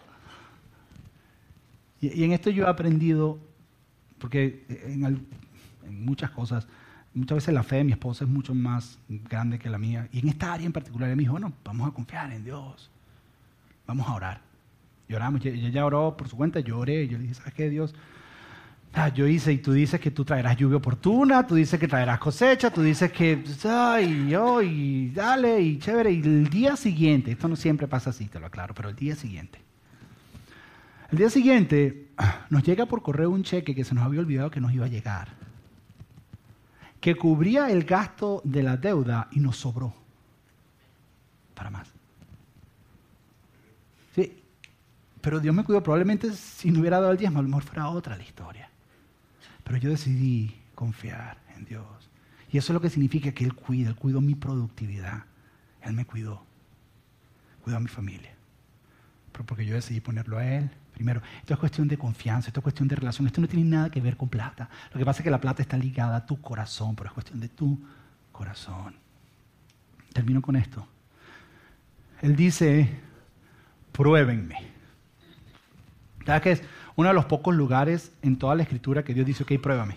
[2.00, 3.40] Y, y en esto yo he aprendido,
[4.18, 5.26] porque en, el,
[5.86, 6.66] en muchas cosas.
[7.14, 10.08] Muchas veces la fe de mi esposa es mucho más grande que la mía.
[10.12, 12.90] Y en esta área en particular, ella me dijo, bueno, vamos a confiar en Dios.
[13.86, 14.40] Vamos a orar.
[15.08, 15.44] Y oramos.
[15.44, 17.06] ella oró por su cuenta, yo oré.
[17.06, 17.94] Yo le dije, ¿sabes qué, Dios?
[18.94, 22.18] Ah, yo hice, y tú dices que tú traerás lluvia oportuna, tú dices que traerás
[22.18, 26.12] cosecha, tú dices que, ay, yo, y dale, y chévere.
[26.12, 29.16] Y el día siguiente, esto no siempre pasa así, te lo aclaro, pero el día
[29.16, 29.58] siguiente.
[31.10, 32.08] El día siguiente
[32.50, 34.88] nos llega por correo un cheque que se nos había olvidado que nos iba a
[34.88, 35.41] llegar
[37.02, 39.92] que cubría el gasto de la deuda y nos sobró
[41.52, 41.88] para más.
[44.14, 44.40] Sí,
[45.20, 45.82] pero Dios me cuidó.
[45.82, 48.70] Probablemente si no hubiera dado el diezmo, a lo mejor fuera otra la historia.
[49.64, 51.84] Pero yo decidí confiar en Dios.
[52.52, 55.24] Y eso es lo que significa que Él cuida, Él cuidó mi productividad.
[55.80, 56.44] Él me cuidó.
[57.64, 58.32] Cuidó a mi familia.
[59.32, 60.70] Pero porque yo decidí ponerlo a Él
[61.02, 61.20] primero.
[61.40, 63.26] Esto es cuestión de confianza, esto es cuestión de relación.
[63.26, 64.68] Esto no tiene nada que ver con plata.
[64.92, 67.40] Lo que pasa es que la plata está ligada a tu corazón, pero es cuestión
[67.40, 67.76] de tu
[68.30, 68.94] corazón.
[70.12, 70.86] Termino con esto.
[72.20, 72.88] Él dice,
[73.90, 74.56] pruébenme.
[76.24, 76.62] ¿Sabes qué es?
[76.94, 79.96] Uno de los pocos lugares en toda la escritura que Dios dice, ok, pruébame.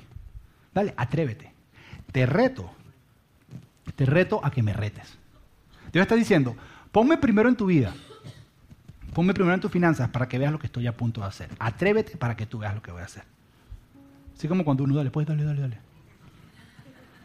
[0.73, 1.53] Dale, atrévete.
[2.11, 2.71] Te reto.
[3.95, 5.19] Te reto a que me retes.
[5.93, 6.55] Dios está diciendo,
[6.91, 7.93] ponme primero en tu vida.
[9.15, 11.49] Ponme primero en tus finanzas para que veas lo que estoy a punto de hacer.
[11.57, 13.23] Atrévete para que tú veas lo que voy a hacer.
[14.35, 15.77] Así como cuando uno dale, pues dale, dale, dale.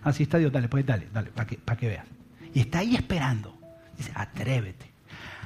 [0.05, 2.07] Así está Dios, dale, pues dale, dale, para que, para que veas.
[2.55, 3.59] Y está ahí esperando.
[3.97, 4.89] Dice, atrévete.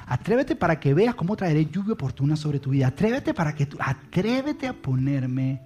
[0.05, 2.85] Atrévete para que veas cómo traeré lluvia oportuna sobre tu vida.
[2.85, 5.59] Atrévete para que tú, atrévete a ponerme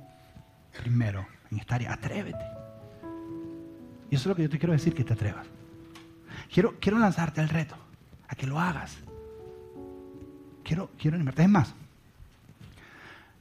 [0.82, 1.92] primero en esta área.
[1.92, 2.46] Atrévete.
[4.10, 5.46] Y eso es lo que yo te quiero decir, que te atrevas.
[6.50, 7.76] Quiero, quiero lanzarte el reto,
[8.30, 8.98] a que lo hagas
[10.70, 11.42] quiero, quiero animarte.
[11.42, 11.74] Es más,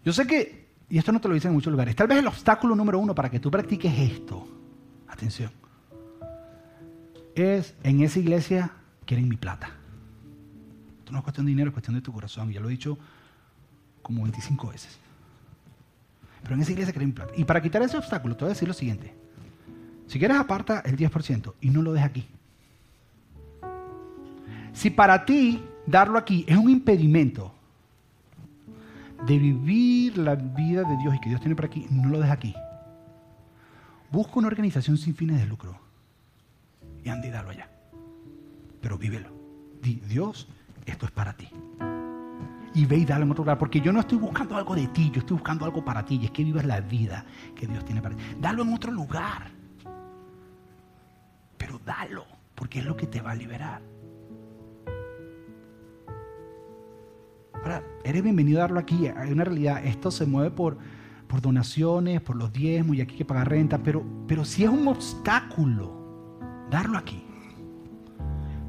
[0.03, 2.27] yo sé que, y esto no te lo dicen en muchos lugares, tal vez el
[2.27, 4.49] obstáculo número uno para que tú practiques esto,
[5.07, 5.53] atención,
[7.35, 8.73] es en esa iglesia
[9.05, 9.71] quieren mi plata.
[11.01, 12.51] Esto no es cuestión de dinero, es cuestión de tu corazón.
[12.51, 12.99] Ya lo he dicho
[14.03, 14.99] como 25 veces.
[16.43, 17.39] Pero en esa iglesia queremos implantar.
[17.39, 19.15] Y para quitar ese obstáculo, te voy a decir lo siguiente.
[20.07, 22.27] Si quieres aparta el 10% y no lo dejes aquí.
[24.73, 27.53] Si para ti darlo aquí es un impedimento
[29.27, 32.33] de vivir la vida de Dios y que Dios tiene para aquí, no lo dejes
[32.33, 32.55] aquí.
[34.11, 35.79] Busca una organización sin fines de lucro
[37.05, 37.69] y anda y dalo allá.
[38.81, 39.31] Pero vívelo.
[39.83, 40.49] Di, Dios,
[40.87, 41.49] esto es para ti.
[42.75, 43.59] Y ve y dale en otro lugar.
[43.59, 46.19] Porque yo no estoy buscando algo de ti, yo estoy buscando algo para ti.
[46.23, 47.25] Y es que vivas la vida
[47.55, 48.23] que Dios tiene para ti.
[48.41, 49.51] Dalo en otro lugar.
[51.57, 52.25] Pero dalo,
[52.55, 53.83] porque es lo que te va a liberar.
[57.63, 59.09] Ahora, eres bienvenido a darlo aquí.
[59.09, 60.79] Hay una realidad, esto se mueve por,
[61.27, 64.71] por donaciones, por los diezmos y aquí hay que pagar renta, pero, pero si es
[64.71, 66.39] un obstáculo,
[66.71, 67.25] darlo aquí.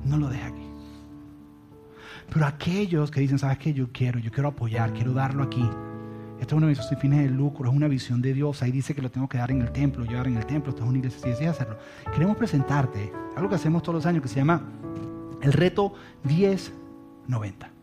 [0.06, 0.66] No lo dejes aquí.
[2.32, 3.74] Pero aquellos que dicen, ¿sabes qué?
[3.74, 5.68] Yo quiero, yo quiero apoyar, quiero darlo aquí.
[6.40, 8.62] Esto es una visión sin fines de lucro, es una visión de Dios.
[8.64, 10.70] Ahí dice que lo tengo que dar en el templo, llevar en el templo.
[10.70, 11.78] Esto es una iglesia, si deseas hacerlo.
[12.14, 14.62] Queremos presentarte algo que hacemos todos los años que se llama
[15.42, 17.79] el reto 1090.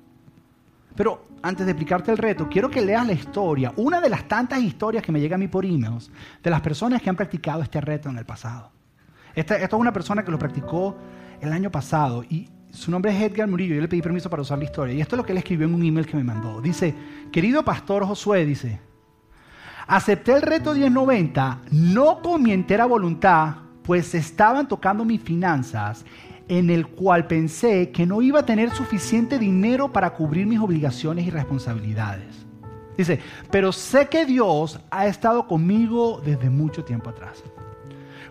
[0.96, 4.60] Pero antes de explicarte el reto, quiero que leas la historia, una de las tantas
[4.60, 6.10] historias que me llega a mí por emails,
[6.42, 8.72] de las personas que han practicado este reto en el pasado.
[9.34, 10.96] Esta, es una persona que lo practicó
[11.40, 13.74] el año pasado y su nombre es Edgar Murillo.
[13.74, 14.94] Yo le pedí permiso para usar la historia.
[14.94, 16.60] Y esto es lo que él escribió en un email que me mandó.
[16.60, 16.94] Dice,
[17.30, 18.80] querido pastor Josué, dice,
[19.86, 26.04] acepté el reto 1090 no con mi entera voluntad, pues estaban tocando mis finanzas,
[26.48, 31.26] en el cual pensé que no iba a tener suficiente dinero para cubrir mis obligaciones
[31.26, 32.46] y responsabilidades.
[32.96, 33.20] Dice,
[33.50, 37.42] pero sé que Dios ha estado conmigo desde mucho tiempo atrás.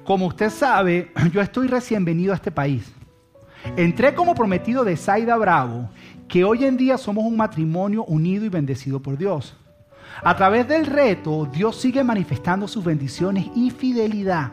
[0.04, 2.92] Como usted sabe, yo estoy recién venido a este país.
[3.76, 5.90] Entré como prometido de Saida Bravo,
[6.28, 9.56] que hoy en día somos un matrimonio unido y bendecido por Dios.
[10.24, 14.52] A través del reto, Dios sigue manifestando sus bendiciones y fidelidad.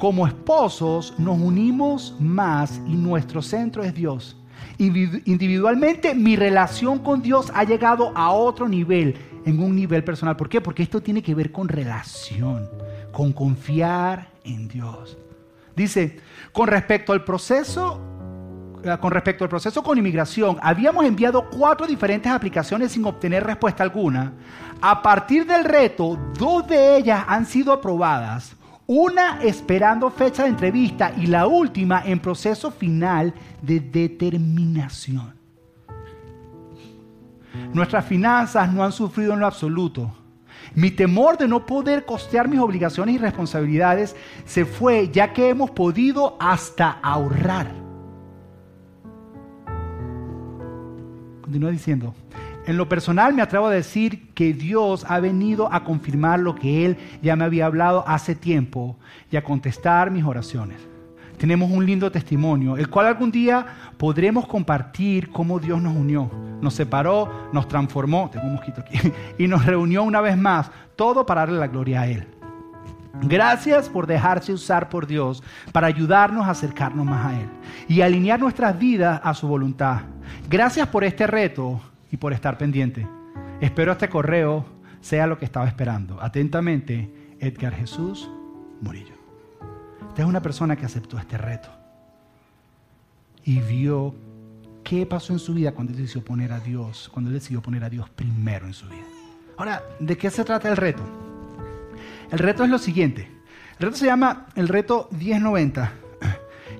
[0.00, 4.34] Como esposos nos unimos más y nuestro centro es Dios.
[4.78, 10.36] Individualmente mi relación con Dios ha llegado a otro nivel, en un nivel personal.
[10.36, 10.62] ¿Por qué?
[10.62, 12.66] Porque esto tiene que ver con relación,
[13.12, 15.18] con confiar en Dios.
[15.76, 16.18] Dice,
[16.50, 18.00] con respecto al proceso
[18.82, 23.82] eh, con respecto al proceso con inmigración, habíamos enviado cuatro diferentes aplicaciones sin obtener respuesta
[23.82, 24.32] alguna.
[24.80, 28.56] A partir del reto, dos de ellas han sido aprobadas,
[28.92, 33.32] una esperando fecha de entrevista y la última en proceso final
[33.62, 35.32] de determinación.
[37.72, 40.10] Nuestras finanzas no han sufrido en lo absoluto.
[40.74, 45.70] Mi temor de no poder costear mis obligaciones y responsabilidades se fue ya que hemos
[45.70, 47.70] podido hasta ahorrar.
[51.42, 52.12] Continúa diciendo,
[52.70, 56.86] en lo personal me atrevo a decir que Dios ha venido a confirmar lo que
[56.86, 58.96] Él ya me había hablado hace tiempo
[59.28, 60.80] y a contestar mis oraciones.
[61.36, 63.66] Tenemos un lindo testimonio, el cual algún día
[63.96, 69.66] podremos compartir cómo Dios nos unió, nos separó, nos transformó, tengo mosquito aquí, y nos
[69.66, 72.28] reunió una vez más, todo para darle la gloria a Él.
[73.22, 75.42] Gracias por dejarse usar por Dios
[75.72, 77.48] para ayudarnos a acercarnos más a Él
[77.88, 80.02] y alinear nuestras vidas a su voluntad.
[80.48, 81.80] Gracias por este reto
[82.10, 83.06] y por estar pendiente.
[83.60, 84.66] Espero este correo
[85.00, 86.20] sea lo que estaba esperando.
[86.20, 88.30] Atentamente, Edgar Jesús
[88.80, 89.14] Murillo.
[90.08, 91.70] Esta es una persona que aceptó este reto
[93.44, 94.14] y vio
[94.82, 97.84] qué pasó en su vida cuando él decidió poner a Dios, cuando él decidió poner
[97.84, 99.04] a Dios primero en su vida.
[99.56, 101.02] Ahora, ¿de qué se trata el reto?
[102.30, 103.30] El reto es lo siguiente.
[103.78, 105.92] El reto se llama el reto 1090.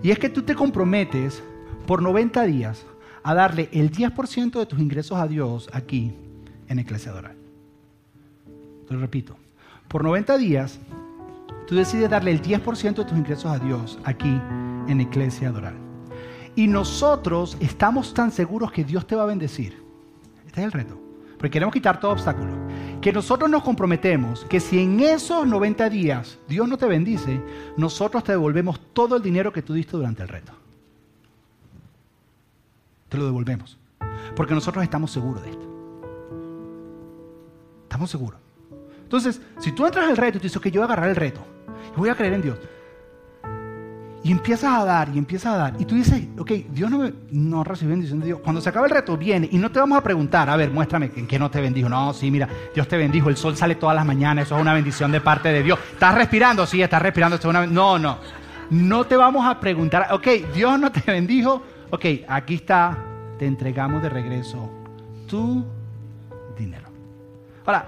[0.03, 1.43] Y es que tú te comprometes
[1.87, 2.87] por 90 días
[3.23, 6.13] a darle el 10% de tus ingresos a Dios aquí
[6.69, 7.37] en Iglesia Doral.
[8.89, 9.37] Te lo repito.
[9.89, 10.79] Por 90 días,
[11.67, 14.41] tú decides darle el 10% de tus ingresos a Dios aquí
[14.89, 15.75] en Iglesia Doral.
[16.57, 19.83] Y nosotros estamos tan seguros que Dios te va a bendecir.
[20.47, 21.01] Este es el reto.
[21.33, 22.53] Porque queremos quitar todo obstáculo.
[23.01, 27.41] Que nosotros nos comprometemos que si en esos 90 días Dios no te bendice,
[27.77, 30.60] nosotros te devolvemos todo el dinero que tú diste durante el reto
[33.11, 33.77] te lo devolvemos.
[34.35, 35.67] Porque nosotros estamos seguros de esto.
[37.83, 38.41] Estamos seguros.
[39.03, 41.17] Entonces, si tú entras al reto y tú dices, que yo voy a agarrar el
[41.17, 41.45] reto
[41.95, 42.59] y voy a creer en Dios,
[44.23, 47.13] y empiezas a dar y empiezas a dar, y tú dices, ok, Dios no, me,
[47.33, 48.41] no recibe bendición de Dios.
[48.41, 51.11] Cuando se acaba el reto, viene y no te vamos a preguntar, a ver, muéstrame
[51.17, 51.89] en qué no te bendijo.
[51.89, 54.75] No, sí, mira, Dios te bendijo, el sol sale todas las mañanas, eso es una
[54.75, 55.79] bendición de parte de Dios.
[55.93, 56.65] ¿Estás respirando?
[56.67, 58.19] Sí, estás respirando, esto es una No, no.
[58.71, 62.97] No te vamos a preguntar, ok, Dios no te bendijo, ok, aquí está,
[63.39, 64.71] te entregamos de regreso
[65.29, 65.65] tu
[66.59, 66.89] dinero.
[67.67, 67.87] Ahora,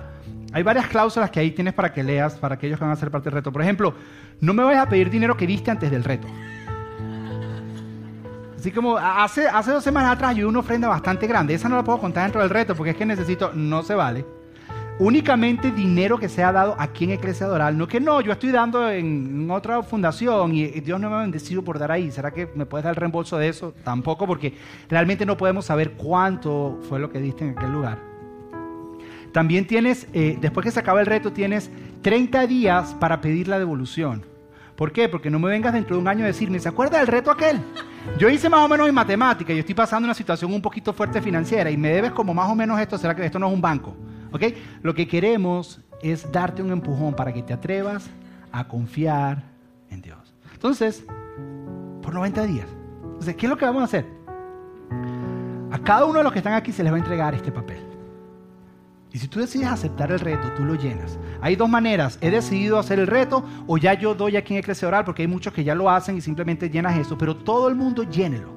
[0.53, 3.11] hay varias cláusulas que ahí tienes para que leas, para aquellos que van a ser
[3.11, 3.53] parte del reto.
[3.53, 3.95] Por ejemplo,
[4.41, 6.29] no me vayas a pedir dinero que diste antes del reto.
[8.59, 11.55] Así como hace, hace dos semanas atrás yo una ofrenda bastante grande.
[11.55, 14.25] Esa no la puedo contar dentro del reto porque es que necesito, no se vale.
[14.99, 17.77] Únicamente dinero que se ha dado aquí en Iglesia Doral.
[17.77, 21.63] No que no, yo estoy dando en otra fundación y Dios no me ha bendecido
[21.63, 22.11] por dar ahí.
[22.11, 23.75] ¿Será que me puedes dar el reembolso de eso?
[23.85, 24.55] Tampoco porque
[24.89, 27.99] realmente no podemos saber cuánto fue lo que diste en aquel lugar.
[29.33, 31.71] También tienes, eh, después que se acaba el reto, tienes
[32.03, 34.27] 30 días para pedir la devolución.
[34.77, 35.09] ¿Por qué?
[35.09, 37.61] Porque no me vengas dentro de un año a decirme, ¿se acuerda del reto aquel?
[38.19, 41.23] Yo hice más o menos en matemática, yo estoy pasando una situación un poquito fuerte
[41.23, 43.61] financiera y me debes como más o menos esto, ¿será que esto no es un
[43.61, 43.97] banco?
[44.33, 44.43] ¿Ok?
[44.83, 48.11] Lo que queremos es darte un empujón para que te atrevas
[48.51, 49.45] a confiar
[49.91, 50.35] en Dios.
[50.53, 51.05] Entonces,
[52.03, 52.67] por 90 días.
[53.05, 54.07] Entonces, ¿qué es lo que vamos a hacer?
[55.71, 57.93] A cada uno de los que están aquí se les va a entregar este papel.
[59.13, 61.19] Y si tú decides aceptar el reto, tú lo llenas.
[61.43, 62.19] Hay dos maneras.
[62.23, 65.29] He decidido hacer el reto o ya yo doy aquí en Iglesia Oral porque hay
[65.29, 67.19] muchos que ya lo hacen y simplemente llenas eso.
[67.19, 68.49] Pero todo el mundo llénelo.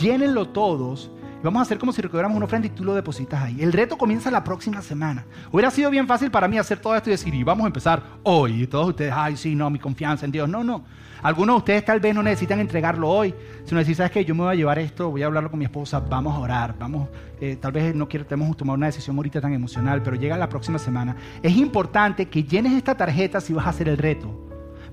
[0.00, 1.10] Llénenlo todos.
[1.42, 3.62] Vamos a hacer como si recogiéramos una ofrenda y tú lo depositas ahí.
[3.62, 5.24] El reto comienza la próxima semana.
[5.50, 8.02] Hubiera sido bien fácil para mí hacer todo esto y decir, y vamos a empezar
[8.22, 8.62] hoy.
[8.62, 10.48] Y todos ustedes, ay, sí, no, mi confianza en Dios.
[10.48, 10.84] No, no.
[11.22, 13.34] Algunos de ustedes tal vez no necesitan entregarlo hoy,
[13.64, 14.24] sino decir, ¿sabes qué?
[14.24, 16.76] Yo me voy a llevar esto, voy a hablarlo con mi esposa, vamos a orar,
[16.78, 17.08] vamos,
[17.40, 20.78] eh, tal vez no queremos tomar una decisión ahorita tan emocional, pero llega la próxima
[20.78, 21.16] semana.
[21.42, 24.30] Es importante que llenes esta tarjeta si vas a hacer el reto,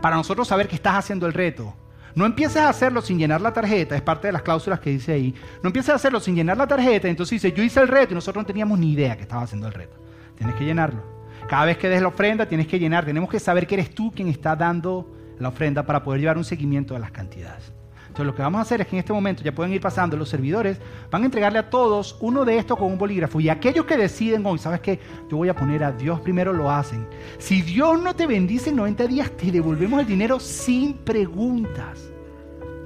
[0.02, 1.76] para nosotros saber que estás haciendo el reto.
[2.16, 5.14] No empieces a hacerlo sin llenar la tarjeta, es parte de las cláusulas que dice
[5.14, 5.34] ahí.
[5.64, 8.16] No empieces a hacerlo sin llenar la tarjeta, entonces dice, yo hice el reto y
[8.16, 9.98] nosotros no teníamos ni idea que estaba haciendo el reto.
[10.38, 11.02] Tienes que llenarlo.
[11.48, 13.06] Cada vez que des la ofrenda, tienes que llenar.
[13.06, 16.46] Tenemos que saber que eres tú quien está dando la ofrenda para poder llevar un
[16.46, 17.74] seguimiento de las cantidades.
[18.14, 20.16] Entonces lo que vamos a hacer es que en este momento ya pueden ir pasando
[20.16, 20.78] los servidores,
[21.10, 24.46] van a entregarle a todos uno de estos con un bolígrafo y aquellos que deciden
[24.46, 25.00] hoy, ¿sabes qué?
[25.32, 27.08] Yo voy a poner a Dios primero, lo hacen.
[27.40, 32.08] Si Dios no te bendice en 90 días, te devolvemos el dinero sin preguntas.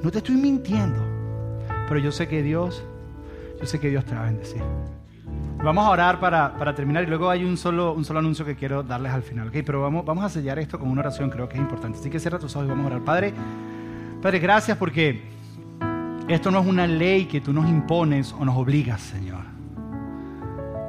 [0.01, 1.03] No te estoy mintiendo,
[1.89, 2.81] pero yo sé que Dios,
[3.59, 4.61] yo sé que Dios te va a bendecir.
[5.61, 8.55] Vamos a orar para, para, terminar y luego hay un solo, un solo anuncio que
[8.55, 9.55] quiero darles al final, ¿ok?
[9.65, 11.99] Pero vamos, vamos a sellar esto con una oración, creo que es importante.
[11.99, 13.03] Así que cierra tus ojos y vamos a orar.
[13.03, 13.33] Padre,
[14.21, 15.23] Padre, gracias porque
[16.27, 19.43] esto no es una ley que tú nos impones o nos obligas, Señor.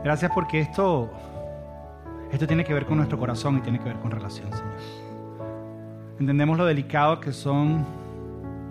[0.02, 1.10] Gracias porque esto,
[2.32, 4.74] esto tiene que ver con nuestro corazón y tiene que ver con relación, Señor.
[6.18, 7.84] Entendemos lo delicado que son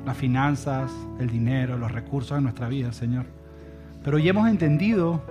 [0.05, 3.25] las finanzas, el dinero, los recursos en nuestra vida, Señor.
[4.03, 5.21] Pero hoy hemos entendido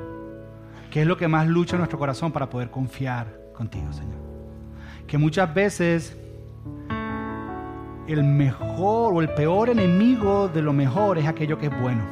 [0.96, 4.16] ¿Qué es lo que más lucha en nuestro corazón para poder confiar contigo, Señor?
[5.06, 6.16] Que muchas veces
[8.06, 12.02] el mejor o el peor enemigo de lo mejor es aquello que es bueno.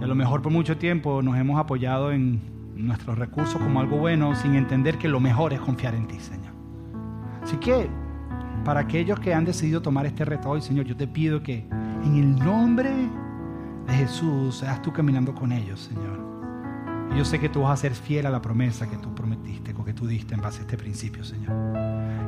[0.00, 2.40] Y a lo mejor por mucho tiempo nos hemos apoyado en
[2.76, 6.52] nuestros recursos como algo bueno sin entender que lo mejor es confiar en ti, Señor.
[7.42, 7.88] Así que
[8.64, 11.66] para aquellos que han decidido tomar este reto hoy, Señor, yo te pido que
[12.04, 12.90] en el nombre
[13.86, 16.23] de Jesús seas tú caminando con ellos, Señor
[17.16, 19.92] yo sé que tú vas a ser fiel a la promesa que tú prometiste, que
[19.92, 21.52] tú diste en base a este principio, Señor.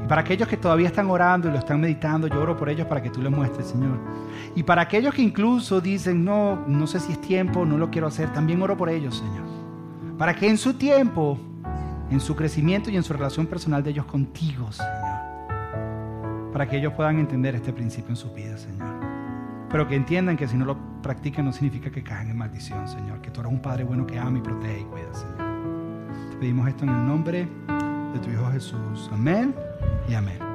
[0.05, 2.87] Y para aquellos que todavía están orando y lo están meditando, yo oro por ellos
[2.87, 3.99] para que tú les muestres, Señor.
[4.55, 8.07] Y para aquellos que incluso dicen, no, no sé si es tiempo, no lo quiero
[8.07, 9.47] hacer, también oro por ellos, Señor.
[10.19, 11.39] Para que en su tiempo,
[12.11, 16.53] en su crecimiento y en su relación personal de ellos contigo, Señor.
[16.53, 18.97] Para que ellos puedan entender este principio en sus vidas, Señor
[19.71, 23.21] pero que entiendan que si no lo practican no significa que caigan en maldición, Señor,
[23.21, 26.31] que tú eres un Padre bueno que ama y protege y cuida, Señor.
[26.31, 27.49] Te pedimos esto en el nombre
[28.13, 29.09] de tu Hijo Jesús.
[29.13, 29.55] Amén
[30.09, 30.46] y amén.